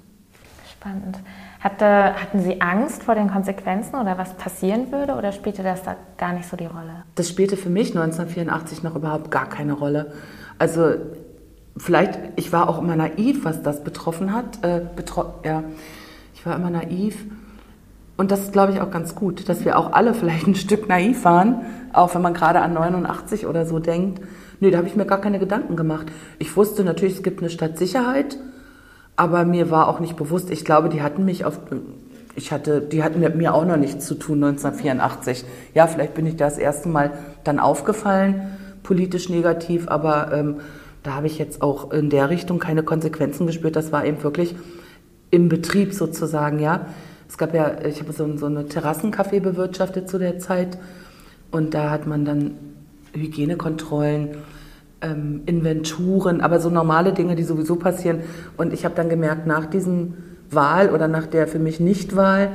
[0.80, 1.18] Spannend.
[1.58, 5.96] Hatte, hatten Sie Angst vor den Konsequenzen oder was passieren würde oder spielte das da
[6.16, 7.02] gar nicht so die Rolle?
[7.16, 10.12] Das spielte für mich 1984 noch überhaupt gar keine Rolle.
[10.56, 10.94] Also
[11.76, 14.64] vielleicht, ich war auch immer naiv, was das betroffen hat.
[14.64, 15.64] Äh, betro ja,
[16.32, 17.24] ich war immer naiv.
[18.16, 20.88] Und das ist, glaube ich, auch ganz gut, dass wir auch alle vielleicht ein Stück
[20.88, 24.20] naiv waren, auch wenn man gerade an 89 oder so denkt.
[24.60, 26.06] Nee, da habe ich mir gar keine Gedanken gemacht.
[26.38, 28.38] Ich wusste natürlich, es gibt eine Stadtsicherheit
[29.18, 31.58] aber mir war auch nicht bewusst, ich glaube, die hatten mich auf,
[32.36, 35.44] ich hatte, die hatten mit mir auch noch nichts zu tun 1984.
[35.74, 37.10] Ja, vielleicht bin ich das erste Mal
[37.42, 40.60] dann aufgefallen, politisch negativ, aber ähm,
[41.02, 43.74] da habe ich jetzt auch in der Richtung keine Konsequenzen gespürt.
[43.74, 44.54] Das war eben wirklich
[45.32, 46.86] im Betrieb sozusagen, ja.
[47.28, 50.78] Es gab ja, ich habe so, so eine Terrassencafé bewirtschaftet zu der Zeit
[51.50, 52.52] und da hat man dann
[53.14, 54.36] Hygienekontrollen,
[55.00, 58.20] ähm, Inventuren, aber so normale Dinge, die sowieso passieren.
[58.56, 60.14] Und ich habe dann gemerkt, nach diesem
[60.50, 62.50] Wahl oder nach der für mich Nichtwahl,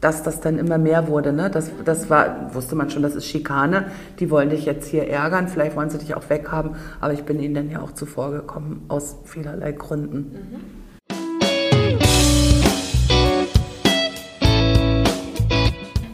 [0.00, 1.32] dass das dann immer mehr wurde.
[1.32, 1.50] Ne?
[1.50, 3.86] Das, das war, wusste man schon, das ist Schikane.
[4.20, 7.40] Die wollen dich jetzt hier ärgern, vielleicht wollen sie dich auch weghaben, aber ich bin
[7.40, 10.18] ihnen dann ja auch zuvor gekommen, aus vielerlei Gründen.
[10.18, 10.75] Mhm.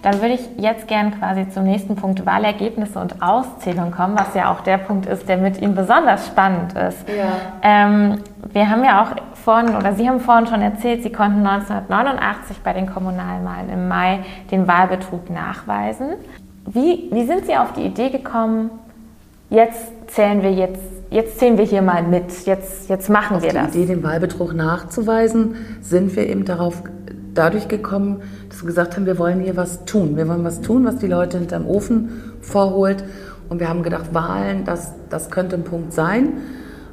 [0.03, 4.53] Dann würde ich jetzt gern quasi zum nächsten Punkt Wahlergebnisse und Auszählung kommen, was ja
[4.53, 7.09] auch der Punkt ist, der mit Ihnen besonders spannend ist.
[7.09, 7.33] Ja.
[7.63, 8.19] Ähm,
[8.53, 12.73] wir haben ja auch vorhin, oder Sie haben vorhin schon erzählt, Sie konnten 1989 bei
[12.73, 16.15] den Kommunalwahlen im Mai den Wahlbetrug nachweisen.
[16.67, 18.71] Wie, wie sind Sie auf die Idee gekommen,
[19.51, 23.53] jetzt zählen wir jetzt, jetzt zählen wir hier mal mit, jetzt, jetzt machen auf wir
[23.53, 23.71] das.
[23.71, 26.83] Die Idee, den Wahlbetrug nachzuweisen, sind wir eben darauf
[27.35, 30.17] dadurch gekommen, dass wir gesagt haben, wir wollen hier was tun.
[30.17, 33.05] Wir wollen was tun, was die Leute hinterm Ofen vorholt.
[33.49, 36.35] Und wir haben gedacht, Wahlen, das, das könnte ein Punkt sein.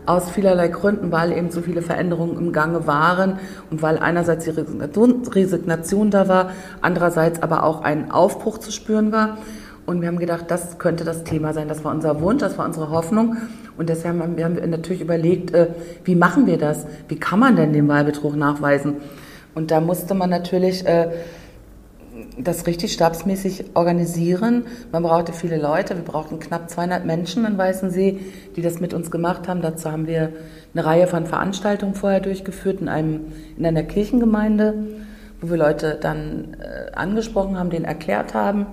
[0.05, 3.37] Aus vielerlei Gründen, weil eben so viele Veränderungen im Gange waren
[3.69, 9.11] und weil einerseits die Resignation, Resignation da war, andererseits aber auch ein Aufbruch zu spüren
[9.11, 9.37] war.
[9.85, 11.67] Und wir haben gedacht, das könnte das Thema sein.
[11.67, 13.37] Das war unser Wunsch, das war unsere Hoffnung.
[13.77, 15.67] Und deshalb haben wir natürlich überlegt, äh,
[16.03, 16.85] wie machen wir das?
[17.07, 18.95] Wie kann man denn den Wahlbetrug nachweisen?
[19.55, 21.09] Und da musste man natürlich äh,
[22.37, 24.65] das richtig stabsmäßig organisieren.
[24.91, 25.95] Man brauchte viele Leute.
[25.95, 28.19] Wir brauchten knapp 200 Menschen in Weißensee,
[28.55, 29.61] die das mit uns gemacht haben.
[29.61, 30.31] Dazu haben wir
[30.73, 34.73] eine Reihe von Veranstaltungen vorher durchgeführt in, einem, in einer Kirchengemeinde,
[35.41, 38.65] wo wir Leute dann äh, angesprochen haben, denen erklärt haben,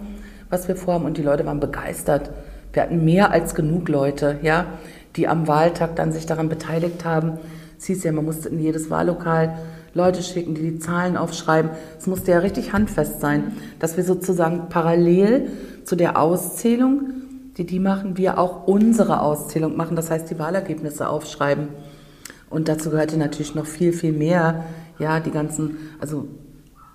[0.51, 1.05] was wir vorhaben.
[1.05, 2.31] Und die Leute waren begeistert.
[2.73, 4.67] Wir hatten mehr als genug Leute, ja,
[5.17, 7.39] die am Wahltag dann sich daran beteiligt haben.
[7.79, 9.57] Es hieß ja, man musste in jedes Wahllokal
[9.97, 11.71] Leute schicken, die die Zahlen aufschreiben.
[11.99, 15.51] Es musste ja richtig handfest sein, dass wir sozusagen parallel
[15.85, 17.13] zu der Auszählung,
[17.57, 19.97] die die machen, wir auch unsere Auszählung machen.
[19.97, 21.69] Das heißt, die Wahlergebnisse aufschreiben.
[22.51, 24.65] Und dazu gehörte natürlich noch viel, viel mehr.
[24.99, 26.29] Ja, die ganzen, also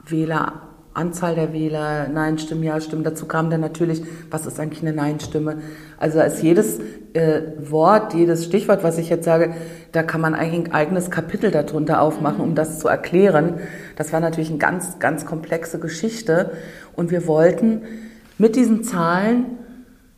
[0.05, 3.03] Wähler Anzahl der Wähler, Nein-Stimmen, Ja-Stimmen.
[3.03, 5.57] Dazu kam dann natürlich, was ist eigentlich eine Nein-Stimme?
[5.97, 6.79] Also ist jedes
[7.13, 9.53] äh, Wort, jedes Stichwort, was ich jetzt sage,
[9.93, 13.59] da kann man eigentlich ein eigenes Kapitel darunter aufmachen, um das zu erklären.
[13.95, 16.51] Das war natürlich eine ganz, ganz komplexe Geschichte.
[16.93, 17.83] Und wir wollten
[18.37, 19.45] mit diesen Zahlen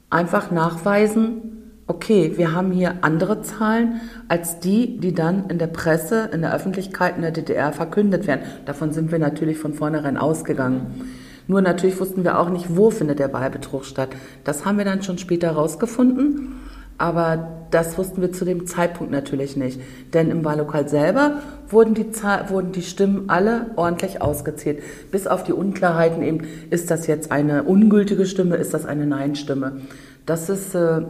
[0.10, 1.53] einfach nachweisen,
[1.88, 6.54] okay, wir haben hier andere Zahlen als die, die dann in der Presse, in der
[6.54, 8.42] Öffentlichkeit in der DDR verkündet werden.
[8.66, 11.10] Davon sind wir natürlich von vornherein ausgegangen.
[11.48, 14.10] Nur natürlich wussten wir auch nicht, wo findet der Wahlbetrug statt.
[14.46, 16.54] Das haben wir dann schon später herausgefunden,
[16.98, 19.82] aber das wussten wir zu dem Zeitpunkt natürlich nicht.
[20.14, 22.06] Denn im Wahllokal selber wurden die,
[22.48, 24.82] wurden die Stimmen alle ordentlich ausgezählt.
[25.12, 29.82] Bis auf die Unklarheiten eben, ist das jetzt eine ungültige Stimme, ist das eine Nein-Stimme.
[30.26, 30.76] Das ist...
[30.76, 31.02] Äh,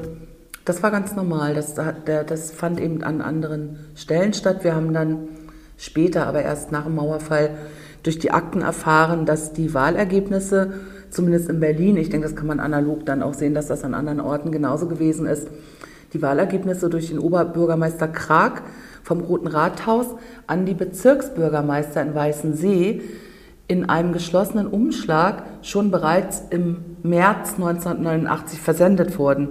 [0.65, 1.53] das war ganz normal.
[1.55, 4.63] Das, das fand eben an anderen Stellen statt.
[4.63, 5.27] Wir haben dann
[5.77, 7.51] später, aber erst nach dem Mauerfall,
[8.03, 10.73] durch die Akten erfahren, dass die Wahlergebnisse,
[11.09, 13.93] zumindest in Berlin, ich denke, das kann man analog dann auch sehen, dass das an
[13.93, 15.47] anderen Orten genauso gewesen ist,
[16.11, 18.61] die Wahlergebnisse durch den Oberbürgermeister Krag
[19.03, 20.07] vom Roten Rathaus
[20.47, 23.01] an die Bezirksbürgermeister in Weißensee
[23.67, 29.49] in einem geschlossenen Umschlag schon bereits im März 1989 versendet wurden.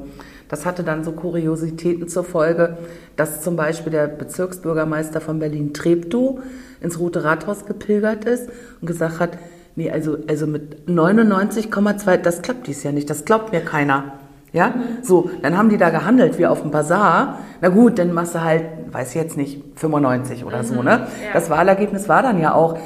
[0.52, 2.76] Das hatte dann so Kuriositäten zur Folge,
[3.16, 6.40] dass zum Beispiel der Bezirksbürgermeister von Berlin Treptow
[6.82, 9.38] ins Rote Rathaus gepilgert ist und gesagt hat,
[9.76, 14.18] nee, also, also mit 99,2, das klappt dies ja nicht, das glaubt mir keiner.
[14.52, 17.38] Ja, so, dann haben die da gehandelt wie auf dem Bazar.
[17.62, 20.90] Na gut, dann machst du halt, weiß ich jetzt nicht, 95 oder so, ne?
[20.90, 21.32] Ja.
[21.32, 22.76] Das Wahlergebnis war dann ja auch,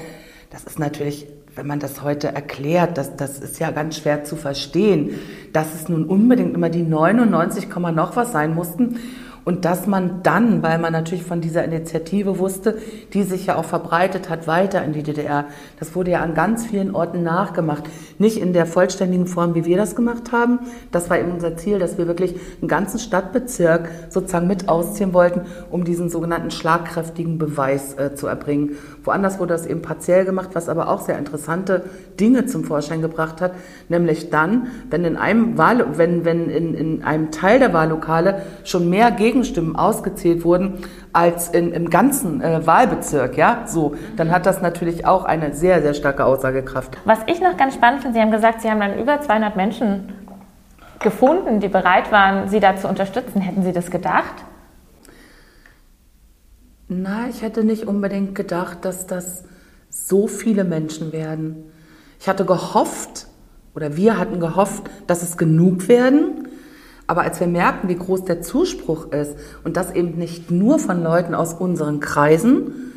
[0.50, 1.26] das ist natürlich
[1.56, 5.18] wenn man das heute erklärt, das, das ist ja ganz schwer zu verstehen,
[5.52, 8.96] dass es nun unbedingt immer die 99, noch was sein mussten
[9.46, 12.78] und dass man dann, weil man natürlich von dieser Initiative wusste,
[13.14, 15.44] die sich ja auch verbreitet hat, weiter in die DDR.
[15.78, 17.84] Das wurde ja an ganz vielen Orten nachgemacht.
[18.18, 20.58] Nicht in der vollständigen Form, wie wir das gemacht haben.
[20.90, 25.42] Das war eben unser Ziel, dass wir wirklich einen ganzen Stadtbezirk sozusagen mit ausziehen wollten,
[25.70, 28.72] um diesen sogenannten schlagkräftigen Beweis äh, zu erbringen.
[29.06, 31.84] Woanders wurde das eben partiell gemacht, was aber auch sehr interessante
[32.18, 33.52] Dinge zum Vorschein gebracht hat.
[33.88, 38.90] Nämlich dann, wenn in einem Wahl, wenn, wenn in, in einem Teil der Wahllokale schon
[38.90, 40.78] mehr gegen Gegenstimmen ausgezählt wurden
[41.12, 45.82] als in, im ganzen äh, Wahlbezirk, ja, so, dann hat das natürlich auch eine sehr,
[45.82, 46.96] sehr starke Aussagekraft.
[47.04, 50.12] Was ich noch ganz spannend finde, Sie haben gesagt, Sie haben dann über 200 Menschen
[51.00, 53.40] gefunden, die bereit waren, Sie da zu unterstützen.
[53.40, 54.34] Hätten Sie das gedacht?
[56.88, 59.42] Na, ich hätte nicht unbedingt gedacht, dass das
[59.90, 61.64] so viele Menschen werden.
[62.20, 63.26] Ich hatte gehofft,
[63.74, 66.46] oder wir hatten gehofft, dass es genug werden,
[67.08, 71.02] aber als wir merken, wie groß der Zuspruch ist und das eben nicht nur von
[71.02, 72.92] Leuten aus unseren Kreisen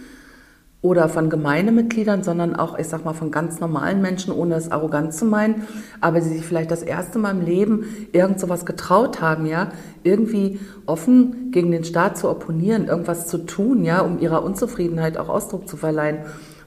[0.82, 5.14] oder von Gemeindemitgliedern, sondern auch, ich sag mal, von ganz normalen Menschen, ohne es arrogant
[5.14, 5.68] zu meinen,
[6.00, 9.72] aber die sich vielleicht das erste Mal im Leben irgend sowas getraut haben, ja,
[10.04, 15.28] irgendwie offen gegen den Staat zu opponieren, irgendwas zu tun, ja, um ihrer Unzufriedenheit auch
[15.28, 16.20] Ausdruck zu verleihen.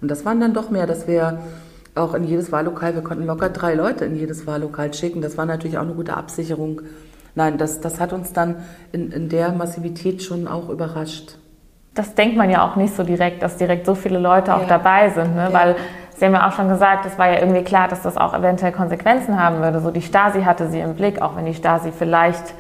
[0.03, 1.39] Und das waren dann doch mehr, dass wir
[1.95, 5.23] auch in jedes Wahllokal, wir konnten locker drei Leute in jedes Wahllokal schicken.
[5.23, 6.83] Das war natürlich auch eine gute Absicherung
[7.35, 8.57] nein, das, das hat uns dann
[8.93, 11.39] in, in der Massivität schon auch überrascht.
[11.95, 14.69] Das denkt man ja auch nicht so direkt, dass direkt so viele Leute auch ja.
[14.69, 15.51] dabei sind, ne?
[15.51, 15.53] Ja.
[15.53, 15.77] weil
[16.23, 18.71] Sie haben ja auch schon gesagt, es war ja irgendwie klar, dass das auch eventuell
[18.71, 19.81] Konsequenzen haben würde.
[19.81, 22.55] So die Stasi hatte sie im Blick, auch wenn die Stasi vielleicht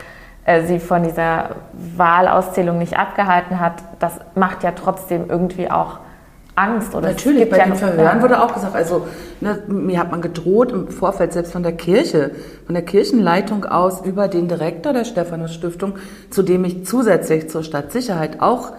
[0.45, 3.75] äh, sie von dieser Wahlauszählung nicht abgehalten hat.
[4.01, 6.01] Das macht ja trotzdem irgendwie auch
[6.57, 9.07] Angst oder Natürlich, bei ja den Verhören wurde auch gesagt, also
[9.41, 12.33] ne, mir hat man gedroht im Vorfeld selbst von der Kirche,
[12.67, 15.95] von der Kirchenleitung aus über den Direktor der Stephanus Stiftung,
[16.31, 18.73] zu dem ich zusätzlich zur Stadtsicherheit auch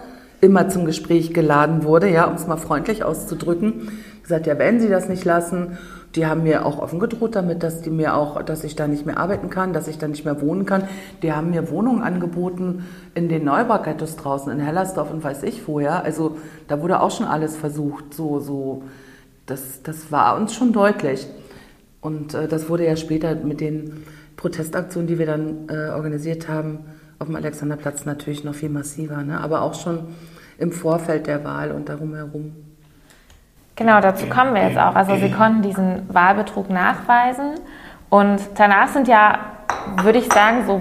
[0.44, 3.88] immer zum Gespräch geladen wurde, ja, um es mal freundlich auszudrücken,
[4.22, 5.78] gesagt, ja, wenn Sie das nicht lassen
[6.14, 9.04] die haben mir auch offen gedroht damit, dass die mir auch, dass ich da nicht
[9.04, 10.84] mehr arbeiten kann, dass ich da nicht mehr wohnen kann.
[11.22, 15.80] Die haben mir Wohnungen angeboten in den Neubau-Ghettos draußen, in Hellersdorf und weiß ich wo,
[15.80, 16.00] ja.
[16.00, 16.36] Also
[16.68, 18.82] da wurde auch schon alles versucht, so, so.
[19.46, 21.26] Das, das war uns schon deutlich.
[22.00, 24.04] Und äh, das wurde ja später mit den
[24.36, 26.78] Protestaktionen, die wir dann äh, organisiert haben,
[27.18, 29.40] auf dem Alexanderplatz natürlich noch viel massiver, ne?
[29.40, 30.00] aber auch schon
[30.58, 32.54] im Vorfeld der Wahl und darum herum.
[33.76, 34.94] Genau, dazu kommen wir jetzt auch.
[34.94, 37.54] Also sie konnten diesen Wahlbetrug nachweisen
[38.08, 39.38] und danach sind ja,
[40.02, 40.78] würde ich sagen, so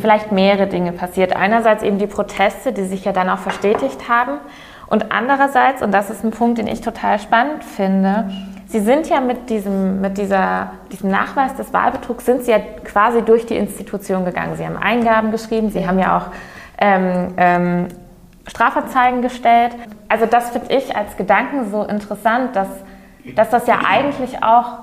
[0.00, 1.34] vielleicht mehrere Dinge passiert.
[1.34, 4.38] Einerseits eben die Proteste, die sich ja dann auch verstetigt haben
[4.86, 8.30] und andererseits, und das ist ein Punkt, den ich total spannend finde,
[8.70, 13.22] Sie sind ja mit diesem, mit dieser, diesem Nachweis des Wahlbetrugs, sind Sie ja quasi
[13.22, 14.56] durch die Institution gegangen.
[14.56, 16.26] Sie haben Eingaben geschrieben, Sie haben ja auch
[16.78, 17.88] ähm, ähm,
[18.48, 19.72] Strafverzeigen gestellt.
[20.08, 22.68] Also das finde ich als Gedanken so interessant, dass,
[23.34, 24.80] dass das ja eigentlich auch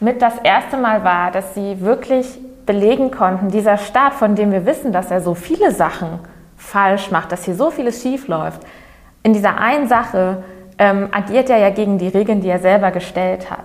[0.00, 4.66] mit das erste Mal war, dass sie wirklich belegen konnten, dieser Staat, von dem wir
[4.66, 6.20] wissen, dass er so viele Sachen
[6.56, 8.62] falsch macht, dass hier so vieles schief läuft,
[9.22, 10.42] in dieser einen Sache
[10.78, 13.64] ähm, agiert er ja gegen die Regeln, die er selber gestellt hat.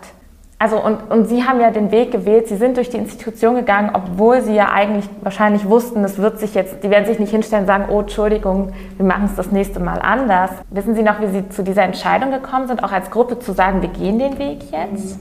[0.59, 3.91] Also und, und Sie haben ja den Weg gewählt, Sie sind durch die Institution gegangen,
[3.93, 7.63] obwohl Sie ja eigentlich wahrscheinlich wussten, es wird sich jetzt, die werden sich nicht hinstellen
[7.63, 10.49] und sagen, oh Entschuldigung, wir machen es das nächste Mal anders.
[10.71, 13.83] Wissen Sie noch, wie Sie zu dieser Entscheidung gekommen sind, auch als Gruppe zu sagen,
[13.83, 15.19] wir gehen den Weg jetzt?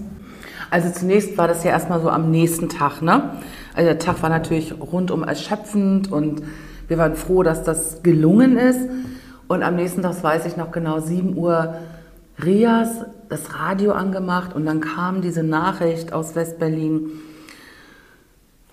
[0.70, 3.30] Also zunächst war das ja erstmal so am nächsten Tag, ne?
[3.74, 6.42] Also der Tag war natürlich rundum erschöpfend und
[6.88, 8.88] wir waren froh, dass das gelungen ist.
[9.48, 11.74] Und am nächsten Tag, das weiß ich noch genau, 7 Uhr
[12.42, 17.10] Rias das Radio angemacht und dann kam diese Nachricht aus Westberlin.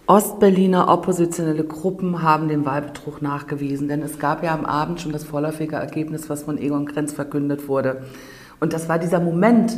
[0.06, 5.24] Ostberliner oppositionelle Gruppen haben den Wahlbetrug nachgewiesen, denn es gab ja am Abend schon das
[5.24, 8.04] vorläufige Ergebnis, was von Egon Krenz verkündet wurde.
[8.60, 9.78] Und das war dieser Moment,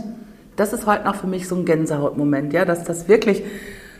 [0.56, 3.44] das ist heute noch für mich so ein Gänsehautmoment, ja, dass das wirklich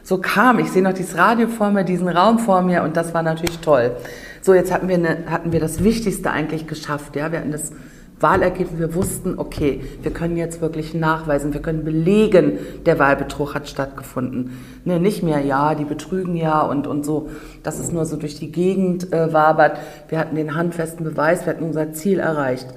[0.02, 0.58] so kam.
[0.58, 3.60] Ich sehe noch dieses Radio vor mir, diesen Raum vor mir und das war natürlich
[3.60, 3.96] toll.
[4.42, 7.72] So, jetzt hatten wir, eine, hatten wir das Wichtigste eigentlich geschafft, ja, wir hatten das
[8.20, 13.68] Wahlergebnis, wir wussten, okay, wir können jetzt wirklich nachweisen, wir können belegen, der Wahlbetrug hat
[13.68, 14.58] stattgefunden.
[14.86, 17.30] Ne, nicht mehr, ja, die betrügen ja und, und so,
[17.64, 19.78] dass es nur so durch die Gegend äh, wabert.
[20.08, 22.68] Wir hatten den handfesten Beweis, wir hatten unser Ziel erreicht.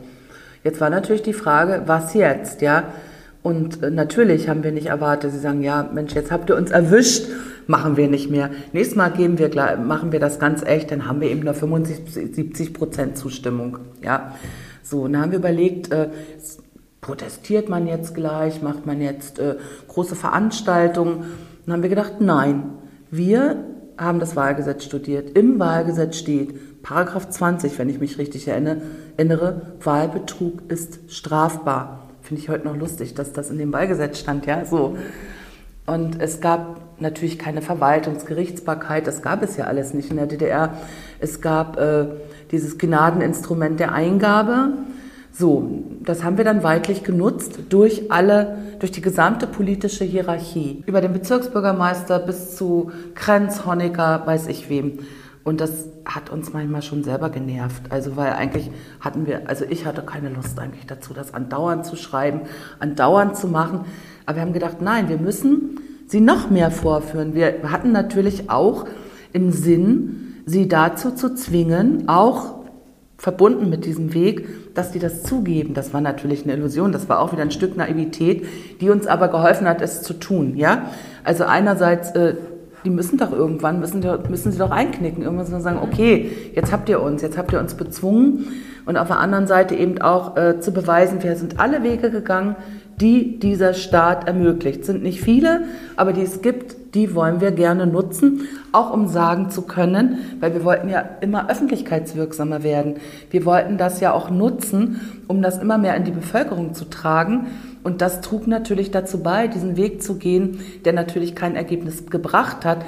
[0.64, 2.84] Jetzt war natürlich die Frage, was jetzt, ja?
[3.42, 6.72] Und äh, natürlich haben wir nicht erwartet, sie sagen, ja, Mensch, jetzt habt ihr uns
[6.72, 7.28] erwischt,
[7.68, 8.50] machen wir nicht mehr.
[8.72, 12.34] Nächstes Mal geben wir, machen wir das ganz echt, dann haben wir eben nur 75,
[12.34, 14.32] 70 Prozent Zustimmung, ja?
[14.88, 16.08] So, und dann haben wir überlegt, äh,
[17.02, 21.24] protestiert man jetzt gleich, macht man jetzt äh, große Veranstaltungen?
[21.66, 22.70] Dann haben wir gedacht, nein,
[23.10, 23.64] wir
[23.98, 25.36] haben das Wahlgesetz studiert.
[25.36, 28.80] Im Wahlgesetz steht, Paragraph 20, wenn ich mich richtig erinnere,
[29.18, 32.08] erinnere Wahlbetrug ist strafbar.
[32.22, 34.96] Finde ich heute noch lustig, dass das in dem Wahlgesetz stand, ja, so.
[35.84, 40.74] Und es gab natürlich keine Verwaltungsgerichtsbarkeit, das gab es ja alles nicht in der DDR.
[41.20, 42.06] Es gab äh,
[42.50, 44.72] dieses Gnadeninstrument der Eingabe.
[45.32, 50.82] So, das haben wir dann weitlich genutzt durch alle, durch die gesamte politische Hierarchie.
[50.86, 55.00] Über den Bezirksbürgermeister bis zu Krenz, Honecker, weiß ich wem.
[55.44, 57.82] Und das hat uns manchmal schon selber genervt.
[57.90, 61.96] Also, weil eigentlich hatten wir, also ich hatte keine Lust eigentlich dazu, das andauernd zu
[61.96, 62.42] schreiben,
[62.80, 63.86] andauernd zu machen.
[64.26, 67.34] Aber wir haben gedacht, nein, wir müssen sie noch mehr vorführen.
[67.34, 68.86] Wir hatten natürlich auch
[69.32, 72.54] im Sinn, sie dazu zu zwingen, auch
[73.18, 75.74] verbunden mit diesem Weg, dass die das zugeben.
[75.74, 78.46] Das war natürlich eine Illusion, das war auch wieder ein Stück Naivität,
[78.80, 80.56] die uns aber geholfen hat, es zu tun.
[80.56, 80.86] Ja,
[81.24, 82.34] also einerseits, äh,
[82.84, 86.72] die müssen doch irgendwann müssen, müssen sie doch einknicken, irgendwann müssen sie sagen, okay, jetzt
[86.72, 88.46] habt ihr uns, jetzt habt ihr uns bezwungen.
[88.86, 92.56] Und auf der anderen Seite eben auch äh, zu beweisen, wir sind alle Wege gegangen,
[93.00, 94.84] die dieser Staat ermöglicht.
[94.84, 95.64] Sind nicht viele,
[95.96, 100.54] aber die es gibt, die wollen wir gerne nutzen, auch um sagen zu können, weil
[100.54, 102.96] wir wollten ja immer öffentlichkeitswirksamer werden.
[103.30, 107.48] Wir wollten das ja auch nutzen, um das immer mehr in die Bevölkerung zu tragen.
[107.82, 112.64] Und das trug natürlich dazu bei, diesen Weg zu gehen, der natürlich kein Ergebnis gebracht
[112.64, 112.78] hat,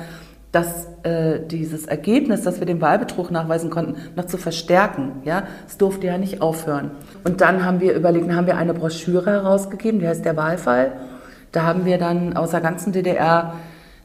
[0.53, 5.13] dass äh, dieses Ergebnis, dass wir den Wahlbetrug nachweisen konnten, noch zu verstärken.
[5.25, 6.91] Ja, es durfte ja nicht aufhören.
[7.23, 10.93] Und dann haben wir überlegt, dann haben wir eine Broschüre herausgegeben, die heißt der Wahlfall.
[11.53, 13.55] Da haben wir dann aus der ganzen DDR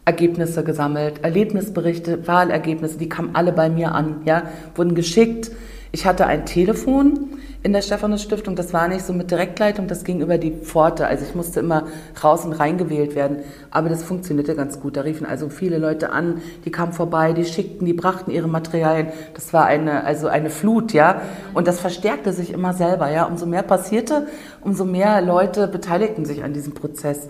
[0.06, 4.44] Ergebnisse gesammelt, Erlebnisberichte, Wahlergebnisse, die kamen alle bei mir an, ja,
[4.76, 5.52] wurden geschickt
[5.92, 7.32] Ich hatte ein Telefon
[7.66, 8.56] in der Stephanus Stiftung.
[8.56, 11.08] Das war nicht so mit Direktleitung, das ging über die Pforte.
[11.08, 11.88] Also ich musste immer
[12.24, 13.38] raus und reingewählt werden.
[13.72, 14.98] Aber das funktionierte ganz gut.
[14.98, 19.08] Da riefen also viele Leute an, die kamen vorbei, die schickten, die brachten ihre Materialien.
[19.34, 21.22] Das war eine, also eine Flut, ja.
[21.56, 23.26] Und das verstärkte sich immer selber, ja.
[23.26, 24.28] Umso mehr passierte,
[24.62, 27.30] umso mehr Leute beteiligten sich an diesem Prozess.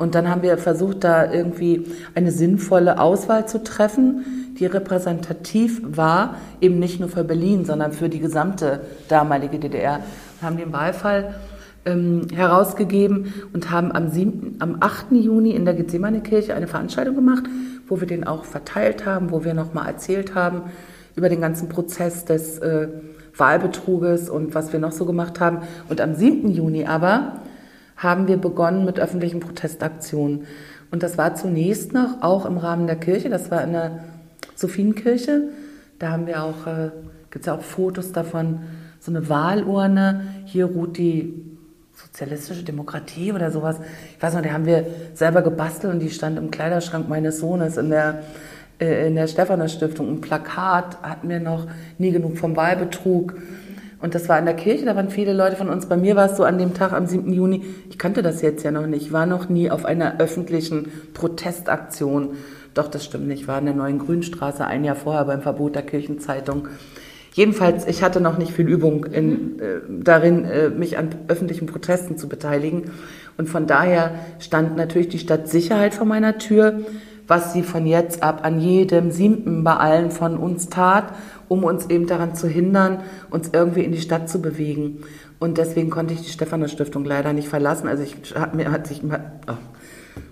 [0.00, 1.84] Und dann haben wir versucht, da irgendwie
[2.14, 8.08] eine sinnvolle Auswahl zu treffen, die repräsentativ war, eben nicht nur für Berlin, sondern für
[8.08, 10.00] die gesamte damalige DDR.
[10.40, 11.34] Wir haben den Wahlfall
[11.84, 15.12] ähm, herausgegeben und haben am, 7., am 8.
[15.12, 17.42] Juni in der Gethsemane-Kirche eine Veranstaltung gemacht,
[17.86, 20.62] wo wir den auch verteilt haben, wo wir nochmal erzählt haben
[21.14, 22.88] über den ganzen Prozess des äh,
[23.36, 25.58] Wahlbetruges und was wir noch so gemacht haben.
[25.90, 26.50] Und am 7.
[26.50, 27.42] Juni aber
[28.00, 30.46] haben wir begonnen mit öffentlichen Protestaktionen.
[30.90, 34.00] Und das war zunächst noch auch im Rahmen der Kirche, das war in der
[34.56, 35.42] Sophienkirche.
[35.98, 36.90] Da haben wir auch, äh,
[37.30, 38.60] gibt es ja auch Fotos davon,
[38.98, 40.24] so eine Wahlurne.
[40.46, 41.34] Hier ruht die
[41.94, 43.76] sozialistische Demokratie oder sowas.
[44.16, 47.76] Ich weiß noch, die haben wir selber gebastelt und die stand im Kleiderschrank meines Sohnes
[47.76, 48.22] in der,
[48.80, 50.08] äh, in der Stephaner Stiftung.
[50.08, 51.66] Ein Plakat hatten wir noch,
[51.98, 53.34] nie genug vom Wahlbetrug.
[54.00, 55.86] Und das war in der Kirche, da waren viele Leute von uns.
[55.86, 57.32] Bei mir war es so an dem Tag am 7.
[57.32, 60.90] Juni, ich kannte das jetzt ja noch nicht, ich war noch nie auf einer öffentlichen
[61.12, 62.30] Protestaktion.
[62.72, 65.74] Doch, das stimmt nicht, ich war in der neuen Grünstraße ein Jahr vorher beim Verbot
[65.74, 66.68] der Kirchenzeitung.
[67.32, 72.16] Jedenfalls, ich hatte noch nicht viel Übung in, äh, darin, äh, mich an öffentlichen Protesten
[72.16, 72.90] zu beteiligen.
[73.36, 76.80] Und von daher stand natürlich die Stadtsicherheit vor meiner Tür,
[77.28, 81.12] was sie von jetzt ab an jedem siebten bei allen von uns tat
[81.50, 85.00] um uns eben daran zu hindern, uns irgendwie in die Stadt zu bewegen.
[85.40, 87.88] Und deswegen konnte ich die Stephanus Stiftung leider nicht verlassen.
[87.88, 89.54] Also ich hat mir hat sich oh,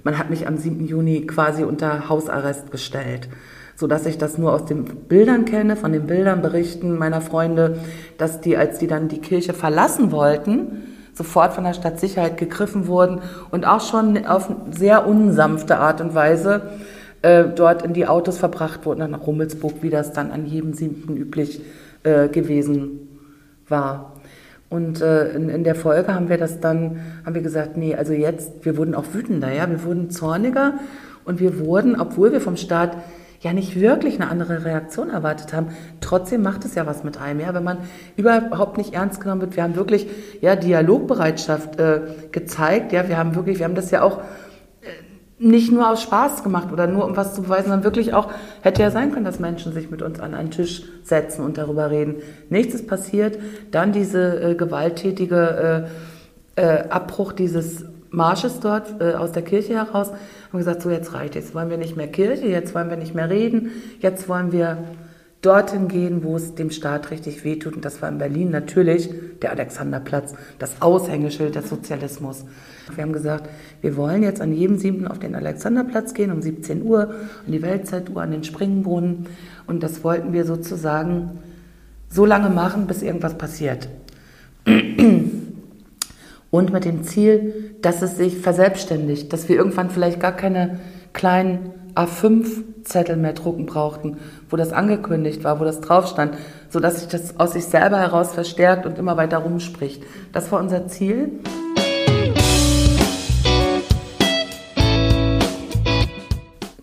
[0.05, 0.87] man hat mich am 7.
[0.87, 3.29] Juni quasi unter Hausarrest gestellt,
[3.75, 7.81] so dass ich das nur aus den Bildern kenne, von den Bildern berichten meiner Freunde,
[8.17, 13.23] dass die als die dann die Kirche verlassen wollten, sofort von der Stadtsicherheit gegriffen wurden
[13.51, 16.71] und auch schon auf sehr unsanfte Art und Weise
[17.23, 21.17] äh, dort in die Autos verbracht wurden, nach Rummelsburg, wie das dann an jedem siebten
[21.17, 21.61] üblich
[22.05, 23.09] äh, gewesen
[23.69, 24.15] war.
[24.71, 28.13] Und äh, in, in, der Folge haben wir das dann, haben wir gesagt, nee, also
[28.13, 30.75] jetzt, wir wurden auch wütender, ja, wir wurden zorniger
[31.25, 32.97] und wir wurden, obwohl wir vom Staat
[33.41, 35.69] ja nicht wirklich eine andere Reaktion erwartet haben,
[36.01, 37.79] trotzdem macht es ja was mit einem, ja, wenn man
[38.17, 39.57] überhaupt nicht ernst genommen wird.
[39.57, 40.09] Wir haben wirklich
[40.41, 42.01] ja Dialogbereitschaft äh,
[42.31, 44.21] gezeigt, ja, wir haben wirklich, wir haben das ja auch
[45.39, 48.29] nicht nur aus Spaß gemacht oder nur um was zu beweisen, sondern wirklich auch,
[48.63, 51.91] hätte ja sein können, dass Menschen sich mit uns an einen Tisch setzen und darüber
[51.91, 52.17] reden.
[52.51, 53.39] Nichts ist passiert.
[53.71, 55.87] Dann diese äh, gewalttätige
[56.57, 60.11] äh, äh, Abbruch dieses Marsches dort äh, aus der Kirche heraus.
[60.11, 63.15] Haben gesagt, so jetzt reicht Jetzt wollen wir nicht mehr Kirche, jetzt wollen wir nicht
[63.15, 63.71] mehr reden,
[64.01, 64.79] jetzt wollen wir
[65.43, 67.77] dorthin gehen, wo es dem Staat richtig wehtut.
[67.77, 72.45] Und das war in Berlin natürlich der Alexanderplatz, das Aushängeschild des Sozialismus.
[72.97, 73.49] Wir haben gesagt,
[73.81, 77.11] wir wollen jetzt an jedem siebten auf den Alexanderplatz gehen um 17 Uhr,
[77.47, 79.27] an die Weltzeituhr, an den Springbrunnen.
[79.67, 81.39] Und das wollten wir sozusagen
[82.09, 83.89] so lange machen, bis irgendwas passiert.
[86.51, 90.81] Und mit dem Ziel, dass es sich verselbstständigt, dass wir irgendwann vielleicht gar keine
[91.13, 96.37] kleinen A5-Zettel mehr drucken brauchten, wo das angekündigt war, wo das drauf stand,
[96.71, 100.03] sodass sich das aus sich selber heraus verstärkt und immer weiter rumspricht.
[100.33, 101.41] Das war unser Ziel.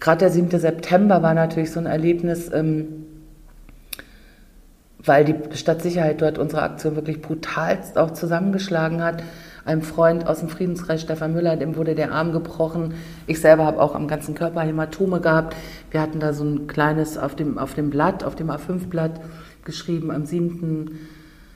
[0.05, 0.59] Gerade der 7.
[0.59, 3.07] September war natürlich so ein Erlebnis, ähm,
[4.99, 9.23] weil die Stadtsicherheit dort unsere Aktion wirklich brutalst auch zusammengeschlagen hat.
[9.65, 12.93] Einem Freund aus dem Friedenskreis, Stefan Müller, dem wurde der Arm gebrochen.
[13.25, 15.55] Ich selber habe auch am ganzen Körper Hämatome gehabt.
[15.89, 19.19] Wir hatten da so ein kleines auf dem, auf dem Blatt, auf dem A5-Blatt
[19.63, 20.99] geschrieben am 7.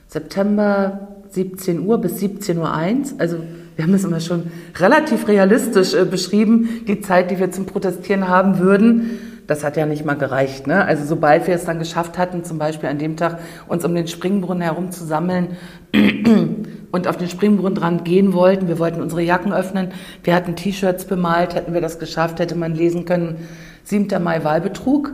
[0.08, 3.20] September 17 Uhr bis 17.01 Uhr.
[3.20, 3.36] Also
[3.76, 8.28] wir haben das immer schon relativ realistisch äh, beschrieben, die Zeit, die wir zum Protestieren
[8.28, 9.18] haben würden.
[9.46, 10.66] Das hat ja nicht mal gereicht.
[10.66, 10.84] Ne?
[10.84, 14.06] Also sobald wir es dann geschafft hatten, zum Beispiel an dem Tag uns um den
[14.06, 15.56] Springbrunnen herum zu sammeln
[16.92, 19.88] und auf den Springbrunnen dran gehen wollten, wir wollten unsere Jacken öffnen,
[20.22, 23.48] wir hatten T-Shirts bemalt, hätten wir das geschafft, hätte man lesen können,
[23.84, 24.22] 7.
[24.22, 25.12] Mai Wahlbetrug.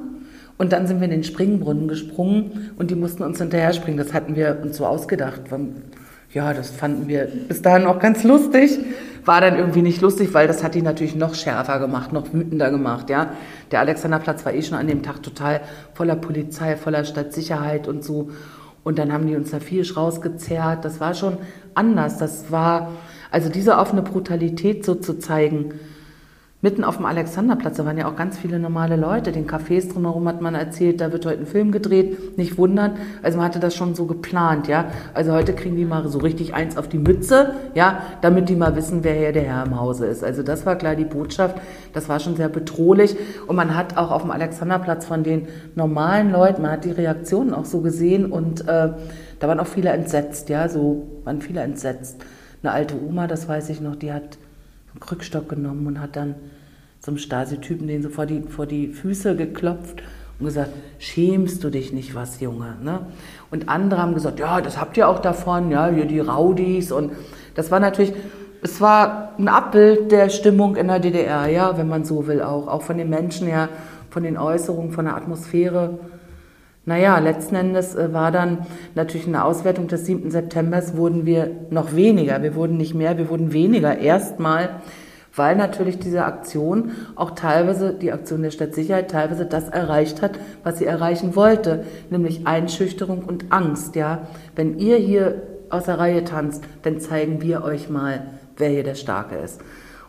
[0.58, 3.98] Und dann sind wir in den Springbrunnen gesprungen und die mussten uns hinterher springen.
[3.98, 5.42] Das hatten wir uns so ausgedacht.
[6.36, 8.78] Ja, das fanden wir bis dahin auch ganz lustig.
[9.24, 12.70] War dann irgendwie nicht lustig, weil das hat die natürlich noch schärfer gemacht, noch wütender
[12.70, 13.30] gemacht, ja.
[13.70, 15.62] Der Alexanderplatz war eh schon an dem Tag total
[15.94, 18.32] voller Polizei, voller Stadtsicherheit und so.
[18.84, 20.84] Und dann haben die uns da viel rausgezerrt.
[20.84, 21.38] Das war schon
[21.72, 22.18] anders.
[22.18, 22.92] Das war,
[23.30, 25.72] also diese offene Brutalität so zu zeigen,
[26.66, 29.30] mitten auf dem Alexanderplatz, da waren ja auch ganz viele normale Leute.
[29.30, 32.36] Den Cafés drumherum hat man erzählt, da wird heute ein Film gedreht.
[32.36, 32.96] Nicht wundern.
[33.22, 34.86] Also man hatte das schon so geplant, ja.
[35.14, 38.74] Also heute kriegen die mal so richtig eins auf die Mütze, ja, damit die mal
[38.74, 40.24] wissen, wer hier der Herr im Hause ist.
[40.24, 41.56] Also das war klar die Botschaft.
[41.92, 43.16] Das war schon sehr bedrohlich.
[43.46, 45.46] Und man hat auch auf dem Alexanderplatz von den
[45.76, 48.88] normalen Leuten, man hat die Reaktionen auch so gesehen und äh,
[49.38, 52.16] da waren auch viele entsetzt, ja, so waren viele entsetzt.
[52.64, 54.36] Eine alte Oma, das weiß ich noch, die hat
[54.98, 56.34] Krückstock genommen und hat dann
[57.00, 60.02] zum Stasi-Typen den so vor die, vor die Füße geklopft
[60.38, 62.76] und gesagt, schämst du dich nicht was, Junge?
[62.82, 63.00] Ne?
[63.50, 67.12] Und andere haben gesagt, ja, das habt ihr auch davon, ja, hier die Raudis und
[67.54, 68.12] das war natürlich,
[68.62, 72.66] es war ein Abbild der Stimmung in der DDR, ja, wenn man so will auch,
[72.68, 73.68] auch von den Menschen her,
[74.10, 75.98] von den Äußerungen, von der Atmosphäre.
[76.84, 80.30] Naja, letzten Endes äh, war dann natürlich eine Auswertung des 7.
[80.30, 82.42] September, wurden wir noch weniger.
[82.42, 83.98] Wir wurden nicht mehr, wir wurden weniger.
[83.98, 84.80] Erstmal,
[85.36, 90.78] weil natürlich diese Aktion auch teilweise, die Aktion der Stadtsicherheit, teilweise das erreicht hat, was
[90.78, 93.94] sie erreichen wollte, nämlich Einschüchterung und Angst.
[93.94, 94.26] Ja,
[94.56, 98.22] Wenn ihr hier aus der Reihe tanzt, dann zeigen wir euch mal,
[98.56, 99.60] wer hier der Starke ist.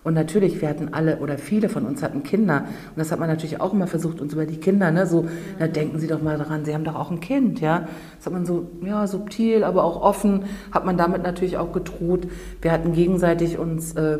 [0.04, 2.64] Und natürlich, wir hatten alle oder viele von uns hatten Kinder.
[2.92, 5.28] Und das hat man natürlich auch immer versucht, uns über die Kinder, ne, so,
[5.60, 7.90] na, denken Sie doch mal daran, Sie haben doch auch ein Kind, ja.
[8.16, 12.28] Das hat man so, ja, subtil, aber auch offen, hat man damit natürlich auch gedroht.
[12.62, 14.20] Wir hatten gegenseitig uns äh,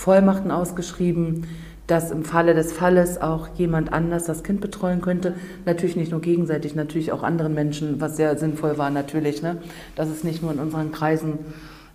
[0.00, 1.46] Vollmachten ausgeschrieben,
[1.86, 5.34] dass im Falle des Falles auch jemand anders das Kind betreuen könnte.
[5.66, 9.58] Natürlich nicht nur gegenseitig, natürlich auch anderen Menschen, was sehr sinnvoll war natürlich, ne?
[9.96, 11.40] dass es nicht nur in unseren Kreisen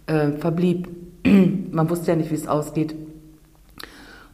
[0.05, 0.87] äh, verblieb.
[1.71, 2.93] Man wusste ja nicht, wie es ausgeht.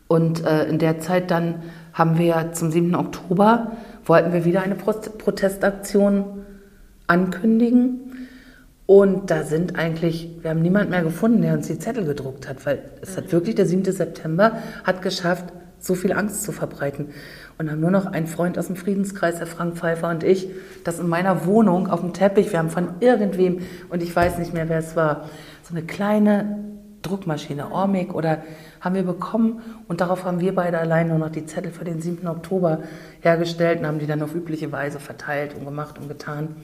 [0.10, 1.62] Und äh, in der Zeit dann
[1.94, 2.94] haben wir zum 7.
[2.94, 3.72] Oktober,
[4.04, 6.46] wollten wir wieder eine Protestaktion
[7.08, 8.11] ankündigen.
[8.92, 12.66] Und da sind eigentlich, wir haben niemand mehr gefunden, der uns die Zettel gedruckt hat,
[12.66, 13.86] weil es hat wirklich der 7.
[13.86, 15.46] September hat geschafft,
[15.80, 17.08] so viel Angst zu verbreiten.
[17.58, 20.50] Und haben nur noch ein Freund aus dem Friedenskreis, der Frank Pfeiffer und ich,
[20.84, 24.54] das in meiner Wohnung auf dem Teppich, wir haben von irgendwem, und ich weiß nicht
[24.54, 25.30] mehr, wer es war,
[25.64, 26.58] so eine kleine
[27.02, 28.40] Druckmaschine, Ormig oder
[28.82, 32.02] haben wir bekommen und darauf haben wir beide allein nur noch die Zettel für den
[32.02, 32.28] 7.
[32.28, 32.80] Oktober
[33.22, 36.58] hergestellt und haben die dann auf übliche Weise verteilt und gemacht und getan.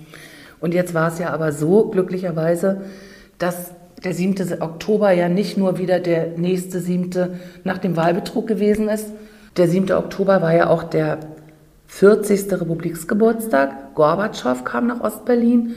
[0.59, 2.81] Und jetzt war es ja aber so, glücklicherweise,
[3.37, 3.71] dass
[4.03, 4.61] der 7.
[4.61, 7.39] Oktober ja nicht nur wieder der nächste 7.
[7.63, 9.11] nach dem Wahlbetrug gewesen ist.
[9.57, 9.91] Der 7.
[9.91, 11.19] Oktober war ja auch der
[11.87, 12.51] 40.
[12.51, 13.95] Republiksgeburtstag.
[13.95, 15.73] Gorbatschow kam nach Ostberlin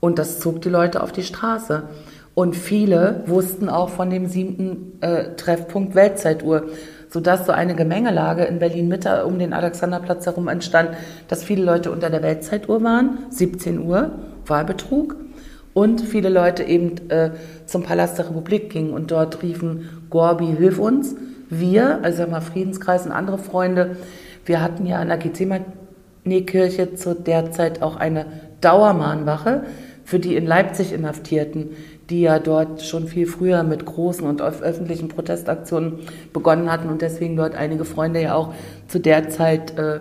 [0.00, 1.84] und das zog die Leute auf die Straße.
[2.34, 6.64] Und viele wussten auch von dem siebten äh, Treffpunkt Weltzeituhr,
[7.14, 10.90] sodass so eine Gemengelage in Berlin-Mitte um den Alexanderplatz herum entstand,
[11.28, 14.10] dass viele Leute unter der Weltzeituhr waren, 17 Uhr,
[14.46, 15.14] Wahlbetrug,
[15.74, 17.30] und viele Leute eben äh,
[17.66, 21.14] zum Palast der Republik gingen und dort riefen, Gorbi, hilf uns.
[21.48, 23.96] Wir, also mal Friedenskreis und andere Freunde,
[24.44, 28.26] wir hatten ja an der Gethsemane-Kirche zu der Zeit auch eine
[28.60, 29.62] Dauermahnwache
[30.04, 31.70] für die in Leipzig Inhaftierten,
[32.10, 36.00] die ja dort schon viel früher mit großen und öffentlichen Protestaktionen
[36.32, 38.52] begonnen hatten und deswegen dort einige Freunde ja auch
[38.88, 40.00] zu der Zeit äh,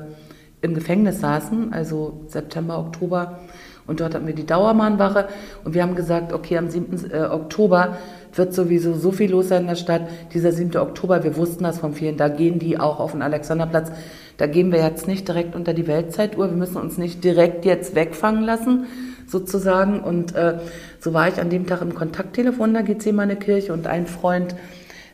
[0.62, 3.40] im Gefängnis saßen, also September, Oktober.
[3.86, 5.28] Und dort hatten wir die Dauermahnwache
[5.66, 7.12] und wir haben gesagt, okay, am 7.
[7.12, 7.98] Äh, Oktober
[8.34, 10.04] wird sowieso so viel los sein in der Stadt.
[10.34, 10.78] Dieser 7.
[10.78, 13.92] Oktober, wir wussten das von vielen, da gehen die auch auf den Alexanderplatz.
[14.38, 17.94] Da gehen wir jetzt nicht direkt unter die Weltzeituhr, wir müssen uns nicht direkt jetzt
[17.94, 18.86] wegfangen lassen,
[19.28, 20.00] sozusagen.
[20.00, 20.60] Und äh,
[21.04, 24.56] so war ich an dem Tag im Kontakttelefon der Gethsemane Kirche und ein Freund,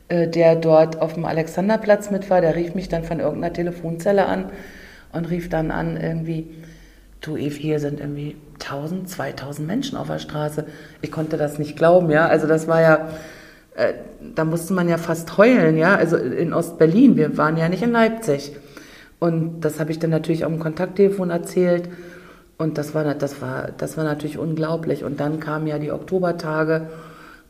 [0.07, 4.27] äh, der dort auf dem Alexanderplatz mit war, der rief mich dann von irgendeiner Telefonzelle
[4.27, 4.51] an
[5.13, 6.47] und rief dann an irgendwie,
[7.21, 10.67] du Eve, hier sind irgendwie 1000, 2000 Menschen auf der Straße.
[11.01, 12.27] Ich konnte das nicht glauben, ja.
[12.27, 13.09] Also das war ja,
[13.75, 13.93] äh,
[14.35, 15.95] da musste man ja fast heulen, ja.
[15.95, 18.55] Also in Ostberlin, wir waren ja nicht in Leipzig.
[19.17, 21.89] Und das habe ich dann natürlich auch im Kontakttelefon erzählt.
[22.59, 25.05] Und das war, das, war, das war natürlich unglaublich.
[25.05, 26.89] Und dann kamen ja die Oktobertage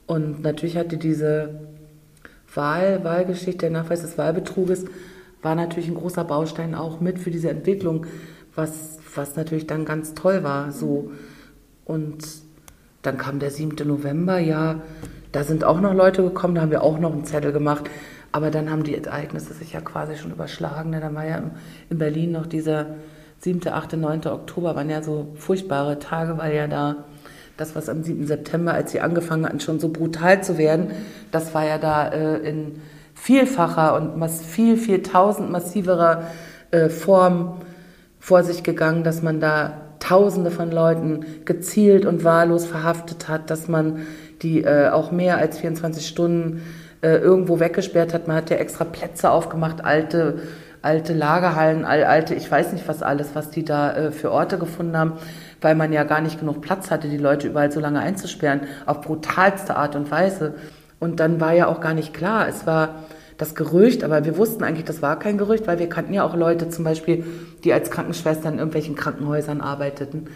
[0.05, 1.61] und natürlich hatte diese
[2.53, 4.85] Wahl, Wahlgeschichte, der Nachweis des Wahlbetruges,
[5.41, 8.05] war natürlich ein großer Baustein auch mit für diese Entwicklung,
[8.53, 10.71] was, was natürlich dann ganz toll war.
[10.71, 11.11] So.
[11.85, 12.23] Und
[13.01, 13.87] dann kam der 7.
[13.87, 14.81] November, ja,
[15.31, 17.89] da sind auch noch Leute gekommen, da haben wir auch noch einen Zettel gemacht.
[18.31, 20.91] Aber dann haben die Ereignisse sich ja quasi schon überschlagen.
[20.91, 20.99] Ne?
[20.99, 21.41] Dann war ja
[21.89, 22.95] in Berlin noch dieser
[23.39, 24.27] 7., 8., 9.
[24.27, 26.95] Oktober waren ja so furchtbare Tage, weil ja da
[27.57, 28.25] das, was am 7.
[28.25, 30.91] September, als sie angefangen hatten, schon so brutal zu werden,
[31.31, 32.81] das war ja da äh, in
[33.15, 36.23] vielfacher und viel, viel tausend massiverer
[36.71, 37.61] äh, Form
[38.19, 43.67] vor sich gegangen, dass man da Tausende von Leuten gezielt und wahllos verhaftet hat, dass
[43.67, 44.07] man
[44.41, 46.63] die äh, auch mehr als 24 Stunden
[47.01, 48.27] äh, irgendwo weggesperrt hat.
[48.27, 50.39] Man hat ja extra Plätze aufgemacht, alte,
[50.81, 54.57] alte Lagerhallen, all, alte, ich weiß nicht was alles, was die da äh, für Orte
[54.57, 55.13] gefunden haben,
[55.61, 59.01] weil man ja gar nicht genug Platz hatte, die Leute überall so lange einzusperren, auf
[59.01, 60.55] brutalste Art und Weise.
[60.99, 63.03] Und dann war ja auch gar nicht klar, es war
[63.37, 66.35] das Gerücht, aber wir wussten eigentlich, das war kein Gerücht, weil wir kannten ja auch
[66.35, 67.25] Leute zum Beispiel,
[67.63, 70.27] die als Krankenschwestern in irgendwelchen Krankenhäusern arbeiteten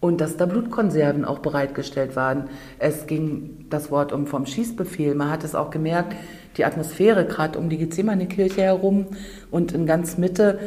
[0.00, 2.48] und dass da Blutkonserven auch bereitgestellt waren.
[2.78, 5.14] Es ging das Wort um vom Schießbefehl.
[5.14, 6.14] Man hat es auch gemerkt,
[6.58, 9.06] die Atmosphäre gerade um die Gethsemane-Kirche herum
[9.50, 10.58] und in ganz Mitte,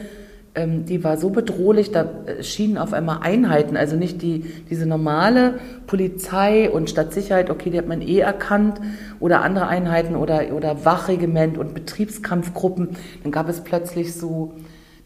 [0.56, 4.86] ähm, die war so bedrohlich, da äh, schienen auf einmal Einheiten, also nicht die, diese
[4.86, 8.82] normale Polizei und Stadtsicherheit, okay, die hat man eh erkannt,
[9.20, 12.98] oder andere Einheiten oder, oder Wachregiment und Betriebskampfgruppen.
[13.24, 14.56] Dann gab es plötzlich so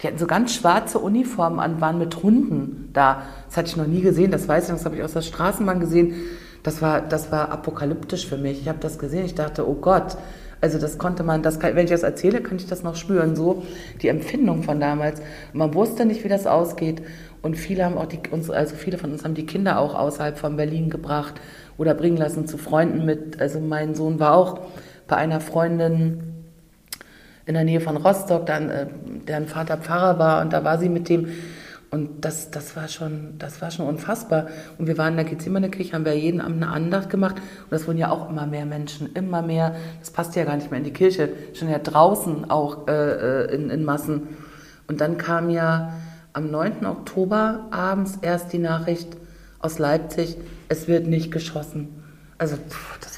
[0.01, 3.23] die hatten so ganz schwarze Uniformen an, waren mit Hunden da.
[3.47, 5.79] Das hatte ich noch nie gesehen, das weiß ich, das habe ich aus der Straßenbahn
[5.79, 6.15] gesehen.
[6.63, 8.61] Das war, das war apokalyptisch für mich.
[8.61, 10.17] Ich habe das gesehen, ich dachte, oh Gott,
[10.65, 13.35] also das konnte man, das kann, wenn ich das erzähle, kann ich das noch spüren,
[13.35, 13.61] so
[14.01, 15.21] die Empfindung von damals.
[15.53, 17.03] Man wusste nicht, wie das ausgeht
[17.43, 20.39] und viele haben auch die, uns, also viele von uns haben die Kinder auch außerhalb
[20.39, 21.35] von Berlin gebracht
[21.77, 23.39] oder bringen lassen zu Freunden mit.
[23.39, 24.59] Also mein Sohn war auch
[25.07, 26.33] bei einer Freundin
[27.45, 28.87] in der Nähe von Rostock, dann, äh,
[29.27, 31.27] deren Vater Pfarrer war und da war sie mit dem.
[31.91, 34.47] Und das, das, war schon, das war schon unfassbar.
[34.77, 37.35] Und wir waren in der Gethsemane-Kirche, haben wir jeden Abend eine Andacht gemacht.
[37.35, 39.75] Und das wurden ja auch immer mehr Menschen, immer mehr.
[39.99, 43.55] Das passt ja gar nicht mehr in die Kirche, schon ja draußen auch äh, äh
[43.55, 44.23] in, in Massen.
[44.87, 45.93] Und dann kam ja
[46.33, 46.85] am 9.
[46.85, 49.15] Oktober abends erst die Nachricht
[49.59, 52.03] aus Leipzig, es wird nicht geschossen.
[52.37, 53.15] Also pff, das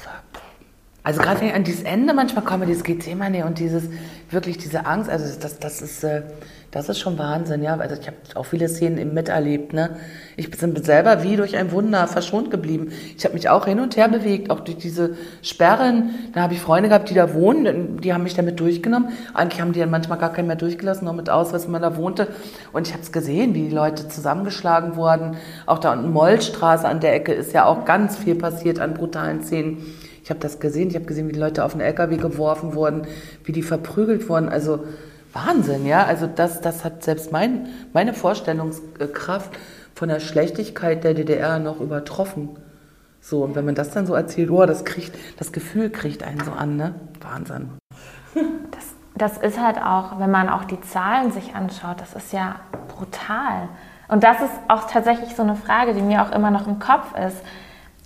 [1.08, 3.84] also gerade an dieses Ende manchmal komme, dieses Gethsemane und dieses,
[4.30, 6.22] wirklich diese Angst, also das, das ist, äh,
[6.70, 7.76] das ist schon Wahnsinn, ja.
[7.76, 9.96] Also ich habe auch viele Szenen eben miterlebt, ne.
[10.36, 12.92] Ich bin selber wie durch ein Wunder verschont geblieben.
[13.16, 16.10] Ich habe mich auch hin und her bewegt, auch durch diese Sperren.
[16.34, 19.10] Da habe ich Freunde gehabt, die da wohnen, die haben mich damit durchgenommen.
[19.32, 21.96] Eigentlich haben die dann manchmal gar keinen mehr durchgelassen, nur mit Ausweis, wenn man da
[21.96, 22.28] wohnte.
[22.72, 25.38] Und ich habe es gesehen, wie die Leute zusammengeschlagen wurden.
[25.64, 29.42] Auch da unten Mollstraße an der Ecke ist ja auch ganz viel passiert an brutalen
[29.42, 29.97] Szenen.
[30.28, 33.06] Ich habe das gesehen, ich habe gesehen, wie die Leute auf den LKW geworfen wurden,
[33.44, 34.50] wie die verprügelt wurden.
[34.50, 34.84] Also
[35.32, 36.04] Wahnsinn, ja.
[36.04, 39.50] Also das, das hat selbst mein, meine Vorstellungskraft
[39.94, 42.58] von der Schlechtigkeit der DDR noch übertroffen.
[43.22, 46.44] So, und wenn man das dann so erzählt, oh, das kriegt, das Gefühl kriegt einen
[46.44, 46.94] so an, ne?
[47.22, 47.70] Wahnsinn.
[49.14, 52.56] Das, das ist halt auch, wenn man auch die Zahlen sich anschaut, das ist ja
[52.88, 53.70] brutal.
[54.08, 57.16] Und das ist auch tatsächlich so eine Frage, die mir auch immer noch im Kopf
[57.16, 57.42] ist.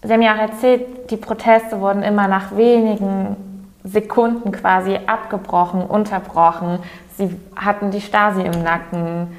[0.04, 3.36] Sie haben ja auch erzählt, die Proteste wurden immer nach wenigen
[3.84, 6.80] Sekunden quasi abgebrochen, unterbrochen.
[7.16, 9.36] Sie hatten die Stasi im Nacken.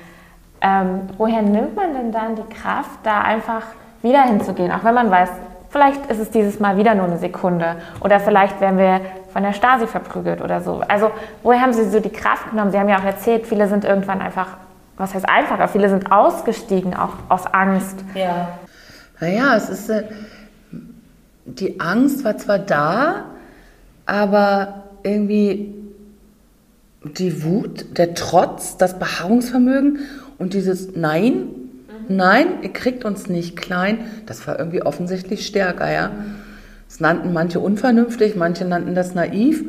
[0.61, 3.63] Ähm, woher nimmt man denn dann die Kraft, da einfach
[4.01, 4.71] wieder hinzugehen?
[4.71, 5.29] Auch wenn man weiß,
[5.69, 9.01] vielleicht ist es dieses Mal wieder nur eine Sekunde oder vielleicht werden wir
[9.33, 10.81] von der Stasi verprügelt oder so.
[10.87, 11.11] Also
[11.41, 12.71] woher haben Sie so die Kraft genommen?
[12.71, 14.47] Sie haben ja auch erzählt, viele sind irgendwann einfach,
[14.95, 18.03] was heißt einfacher, viele sind ausgestiegen, auch aus Angst.
[18.13, 18.49] Ja.
[19.19, 19.91] Naja, es ist...
[21.45, 23.25] Die Angst war zwar da,
[24.05, 25.73] aber irgendwie
[27.03, 29.99] die Wut, der Trotz, das Beharrungsvermögen
[30.37, 32.15] und dieses Nein, mhm.
[32.15, 36.11] nein, ihr kriegt uns nicht klein, das war irgendwie offensichtlich stärker, ja.
[36.87, 39.65] Das nannten manche unvernünftig, manche nannten das naiv,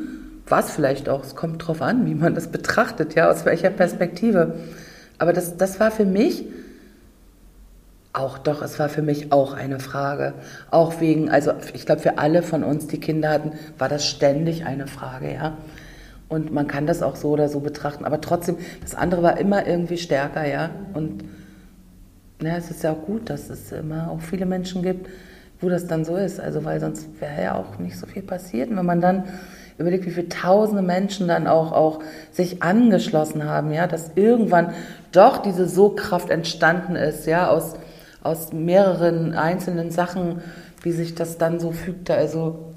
[0.47, 4.55] was vielleicht auch, es kommt drauf an, wie man das betrachtet, ja, aus welcher Perspektive.
[5.19, 6.45] Aber das, das war für mich
[8.15, 10.35] auch doch, es war für mich auch eine Frage.
[10.71, 14.65] Auch wegen, also ich glaube, für alle von uns, die Kinder hatten, war das ständig
[14.65, 15.57] eine Frage, ja.
[16.29, 18.05] Und man kann das auch so oder so betrachten.
[18.05, 20.71] Aber trotzdem, das andere war immer irgendwie stärker, ja.
[20.95, 21.25] Und
[22.41, 25.09] ja, es ist ja auch gut, dass es immer auch viele Menschen gibt,
[25.61, 26.39] wo das dann so ist.
[26.39, 28.71] Also, weil sonst wäre ja auch nicht so viel passiert.
[28.71, 29.25] Und wenn man dann
[29.77, 31.99] überlegt, wie viele tausende Menschen dann auch, auch
[32.31, 34.73] sich angeschlossen haben, ja, dass irgendwann
[35.11, 37.75] doch diese So-Kraft entstanden ist, ja, aus
[38.25, 40.43] aus mehreren einzelnen Sachen,
[40.83, 42.15] wie sich das dann so fügte.
[42.15, 42.73] Also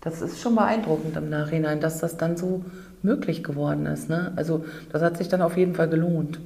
[0.00, 2.64] das ist schon beeindruckend im Nachhinein, dass das dann so
[3.02, 4.08] möglich geworden ist.
[4.08, 4.32] Ne?
[4.36, 6.40] Also das hat sich dann auf jeden Fall gelohnt.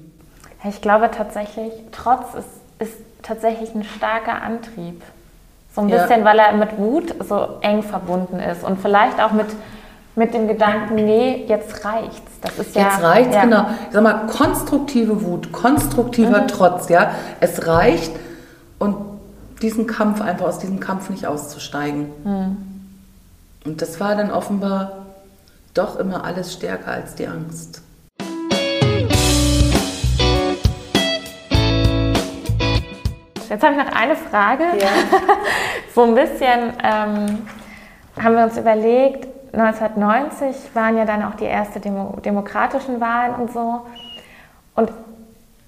[0.68, 5.02] Ich glaube tatsächlich, Trotz ist, ist tatsächlich ein starker Antrieb.
[5.74, 6.24] So ein bisschen, ja.
[6.24, 9.46] weil er mit Wut so eng verbunden ist und vielleicht auch mit,
[10.16, 12.40] mit dem Gedanken, nee, jetzt reicht's.
[12.40, 13.42] Das ist ja, jetzt reicht's, ja.
[13.42, 13.66] genau.
[13.88, 16.48] Ich sag mal, konstruktive Wut, konstruktiver mhm.
[16.48, 17.10] Trotz, ja.
[17.40, 18.12] Es reicht,
[18.78, 18.96] und
[19.60, 22.10] diesen Kampf, einfach aus diesem Kampf nicht auszusteigen.
[22.22, 22.56] Mhm.
[23.64, 25.06] Und das war dann offenbar
[25.72, 27.82] doch immer alles stärker als die Angst.
[33.48, 34.64] Jetzt habe ich noch eine Frage.
[34.80, 34.88] Ja.
[35.94, 37.38] so ein bisschen ähm,
[38.20, 39.28] haben wir uns überlegt,
[39.58, 43.82] 1990 waren ja dann auch die ersten Demo demokratischen Wahlen und so.
[44.74, 44.90] Und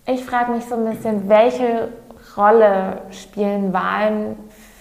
[0.07, 1.89] ich frage mich so ein bisschen, welche
[2.37, 4.37] Rolle spielen Wahlen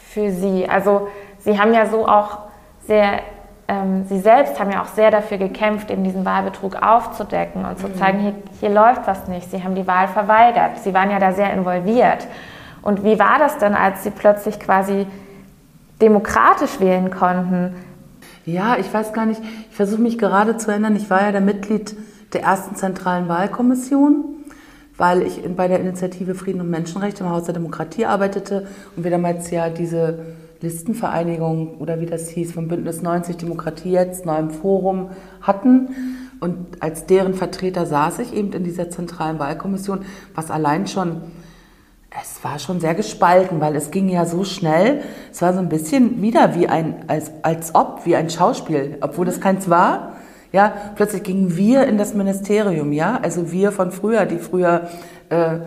[0.10, 0.68] für Sie?
[0.70, 1.08] Also
[1.40, 2.40] Sie haben ja so auch
[2.86, 3.20] sehr,
[3.68, 7.88] ähm, Sie selbst haben ja auch sehr dafür gekämpft, eben diesen Wahlbetrug aufzudecken und zu
[7.88, 7.96] mhm.
[7.96, 9.50] zeigen, hier, hier läuft was nicht.
[9.52, 10.80] Sie haben die Wahl verweigert.
[10.80, 12.28] Sie waren ja da sehr involviert.
[12.82, 15.08] Und wie war das denn, als Sie plötzlich quasi
[16.02, 17.76] demokratisch wählen konnten?
[18.46, 19.42] Ja, ich weiß gar nicht.
[19.70, 20.96] Ich versuche mich gerade zu erinnern.
[20.96, 21.96] Ich war ja der Mitglied
[22.34, 24.24] der ersten zentralen Wahlkommission,
[24.98, 29.10] weil ich bei der Initiative Frieden und Menschenrechte im Haus der Demokratie arbeitete und wir
[29.10, 30.20] damals ja diese
[30.62, 35.10] Listenvereinigung oder wie das hieß, von Bündnis 90 Demokratie jetzt, neuem Forum
[35.42, 35.90] hatten.
[36.40, 41.22] Und als deren Vertreter saß ich eben in dieser zentralen Wahlkommission, was allein schon
[42.22, 45.02] es war schon sehr gespalten, weil es ging ja so schnell.
[45.32, 49.26] Es war so ein bisschen wieder wie ein, als, als ob, wie ein Schauspiel, obwohl
[49.26, 50.14] das keins war.
[50.52, 54.88] Ja, plötzlich gingen wir in das Ministerium, ja, also wir von früher, die früher,
[55.30, 55.60] äh, äh,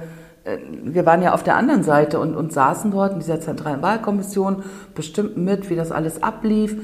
[0.82, 4.62] wir waren ja auf der anderen Seite und, und saßen dort in dieser zentralen Wahlkommission,
[4.94, 6.74] bestimmten mit, wie das alles ablief.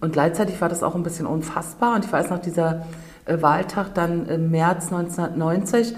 [0.00, 1.94] Und gleichzeitig war das auch ein bisschen unfassbar.
[1.94, 2.86] Und ich weiß noch, dieser
[3.26, 5.94] äh, Wahltag dann im März 1990,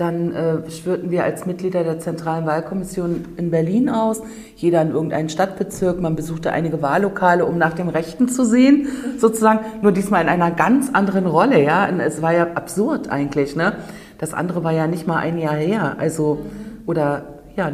[0.00, 4.22] dann äh, schwörten wir als Mitglieder der Zentralen Wahlkommission in Berlin aus,
[4.56, 6.00] jeder in irgendeinen Stadtbezirk.
[6.00, 8.88] Man besuchte einige Wahllokale, um nach dem Rechten zu sehen,
[9.18, 9.60] sozusagen.
[9.82, 11.86] Nur diesmal in einer ganz anderen Rolle, ja.
[11.88, 13.74] Und es war ja absurd eigentlich, ne?
[14.18, 16.46] Das andere war ja nicht mal ein Jahr her, also
[16.86, 17.24] oder
[17.56, 17.72] ja,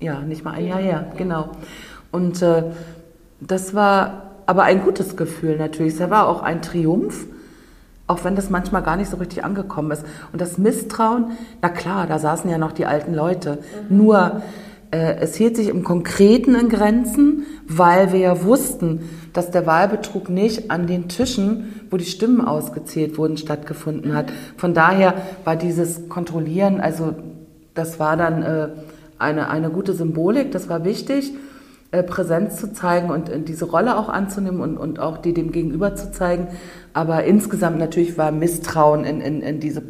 [0.00, 1.50] ja, nicht mal ein Jahr her, genau.
[2.10, 2.64] Und äh,
[3.40, 5.94] das war aber ein gutes Gefühl natürlich.
[5.94, 7.26] Es war auch ein Triumph
[8.06, 10.04] auch wenn das manchmal gar nicht so richtig angekommen ist.
[10.32, 13.58] Und das Misstrauen, na klar, da saßen ja noch die alten Leute.
[13.88, 13.96] Mhm.
[13.96, 14.42] Nur
[14.90, 20.28] äh, es hielt sich im Konkreten in Grenzen, weil wir ja wussten, dass der Wahlbetrug
[20.28, 24.32] nicht an den Tischen, wo die Stimmen ausgezählt wurden, stattgefunden hat.
[24.56, 27.14] Von daher war dieses Kontrollieren, also
[27.74, 28.68] das war dann äh,
[29.18, 31.32] eine, eine gute Symbolik, das war wichtig.
[31.92, 35.52] Äh, Präsenz zu zeigen und äh, diese Rolle auch anzunehmen und, und auch die dem
[35.52, 36.48] Gegenüber zu zeigen.
[36.94, 39.82] Aber insgesamt natürlich war Misstrauen in, in, in diese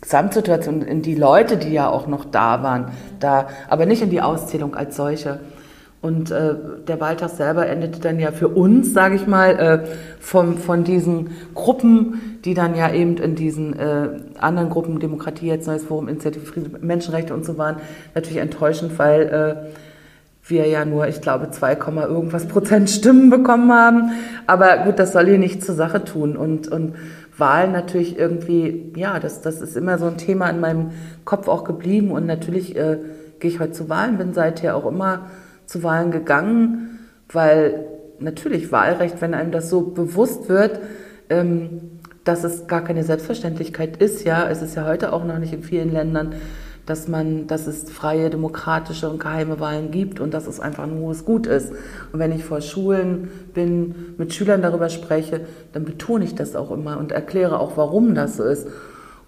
[0.00, 4.20] Gesamtsituation, in die Leute, die ja auch noch da waren, da, aber nicht in die
[4.20, 5.40] Auszählung als solche.
[6.00, 6.54] Und äh,
[6.86, 9.86] der Wahltag selber endete dann ja für uns, sage ich mal, äh,
[10.20, 15.66] von, von diesen Gruppen, die dann ja eben in diesen äh, anderen Gruppen, Demokratie, jetzt
[15.66, 17.78] Neues Forum, Initiative Frieden, Menschenrechte und so waren,
[18.14, 19.89] natürlich enttäuschend, weil äh,
[20.50, 24.12] wir ja nur, ich glaube, 2, irgendwas Prozent Stimmen bekommen haben.
[24.46, 26.36] Aber gut, das soll hier nicht zur Sache tun.
[26.36, 26.94] Und, und
[27.36, 30.90] Wahlen natürlich irgendwie, ja, das, das ist immer so ein Thema in meinem
[31.24, 32.10] Kopf auch geblieben.
[32.10, 32.98] Und natürlich äh,
[33.38, 35.26] gehe ich heute zu Wahlen, bin seither auch immer
[35.66, 36.98] zu Wahlen gegangen,
[37.32, 37.86] weil
[38.18, 40.80] natürlich Wahlrecht, wenn einem das so bewusst wird,
[41.30, 41.80] ähm,
[42.24, 45.62] dass es gar keine Selbstverständlichkeit ist, ja, es ist ja heute auch noch nicht in
[45.62, 46.34] vielen Ländern,
[46.90, 50.98] dass man, dass es freie, demokratische und geheime Wahlen gibt und dass es einfach ein
[50.98, 51.70] hohes Gut ist.
[52.12, 56.72] Und wenn ich vor Schulen bin, mit Schülern darüber spreche, dann betone ich das auch
[56.72, 58.66] immer und erkläre auch, warum das so ist.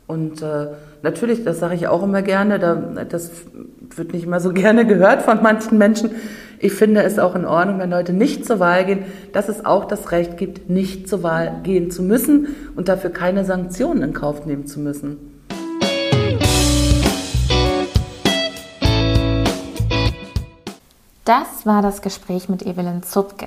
[0.08, 0.70] Und äh,
[1.04, 2.74] natürlich, das sage ich auch immer gerne, da,
[3.08, 3.30] das
[3.94, 6.10] wird nicht immer so gerne gehört von manchen Menschen.
[6.58, 9.84] Ich finde es auch in Ordnung, wenn Leute nicht zur Wahl gehen, dass es auch
[9.84, 14.46] das Recht gibt, nicht zur Wahl gehen zu müssen und dafür keine Sanktionen in Kauf
[14.46, 15.31] nehmen zu müssen.
[21.24, 23.46] Das war das Gespräch mit Evelyn Zupke.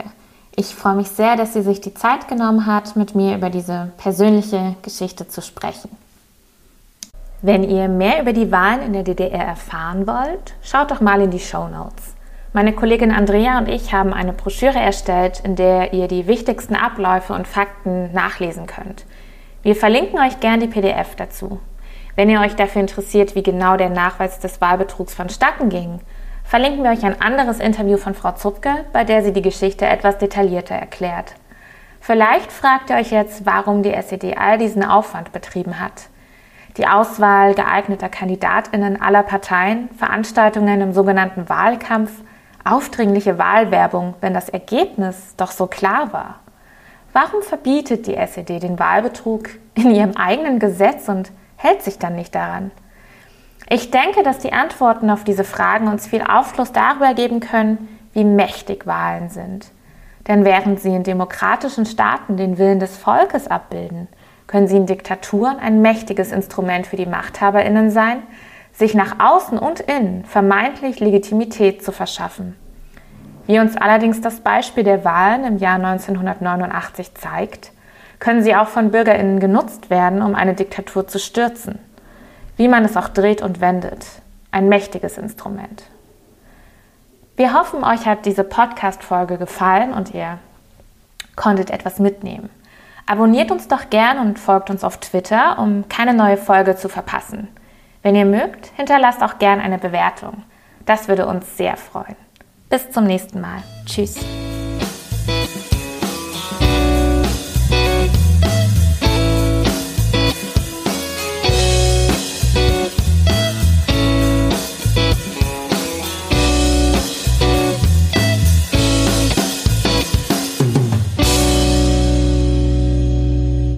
[0.56, 3.92] Ich freue mich sehr, dass sie sich die Zeit genommen hat, mit mir über diese
[3.98, 5.90] persönliche Geschichte zu sprechen.
[7.42, 11.32] Wenn ihr mehr über die Wahlen in der DDR erfahren wollt, schaut doch mal in
[11.32, 12.16] die Show Notes.
[12.54, 17.34] Meine Kollegin Andrea und ich haben eine Broschüre erstellt, in der ihr die wichtigsten Abläufe
[17.34, 19.06] und Fakten nachlesen könnt.
[19.64, 21.60] Wir verlinken euch gern die PDF dazu.
[22.16, 26.00] Wenn ihr euch dafür interessiert, wie genau der Nachweis des Wahlbetrugs vonstatten ging
[26.46, 30.18] verlinken wir euch ein anderes Interview von Frau Zupke, bei der sie die Geschichte etwas
[30.18, 31.34] detaillierter erklärt.
[32.00, 36.04] Vielleicht fragt ihr euch jetzt, warum die SED all diesen Aufwand betrieben hat.
[36.78, 42.12] Die Auswahl geeigneter Kandidatinnen aller Parteien, Veranstaltungen im sogenannten Wahlkampf,
[42.64, 46.42] aufdringliche Wahlwerbung, wenn das Ergebnis doch so klar war.
[47.14, 52.36] Warum verbietet die SED den Wahlbetrug in ihrem eigenen Gesetz und hält sich dann nicht
[52.36, 52.72] daran?
[53.68, 58.24] Ich denke, dass die Antworten auf diese Fragen uns viel Aufschluss darüber geben können, wie
[58.24, 59.72] mächtig Wahlen sind.
[60.28, 64.08] Denn während sie in demokratischen Staaten den Willen des Volkes abbilden,
[64.48, 68.24] können sie in Diktaturen ein mächtiges Instrument für die Machthaberinnen sein,
[68.72, 72.56] sich nach außen und innen vermeintlich Legitimität zu verschaffen.
[73.48, 77.72] Wie uns allerdings das Beispiel der Wahlen im Jahr 1989 zeigt,
[78.20, 81.80] können sie auch von Bürgerinnen genutzt werden, um eine Diktatur zu stürzen.
[82.58, 84.06] Wie man es auch dreht und wendet.
[84.52, 85.84] Ein mächtiges Instrument.
[87.36, 90.40] Wir hoffen, euch hat diese Podcast-Folge gefallen und ihr
[91.36, 92.50] konntet etwas mitnehmen.
[93.06, 97.50] Abonniert uns doch gern und folgt uns auf Twitter, um keine neue Folge zu verpassen.
[98.02, 100.44] Wenn ihr mögt, hinterlasst auch gern eine Bewertung.
[100.86, 102.16] Das würde uns sehr freuen.
[102.70, 103.64] Bis zum nächsten Mal.
[103.86, 104.18] Tschüss.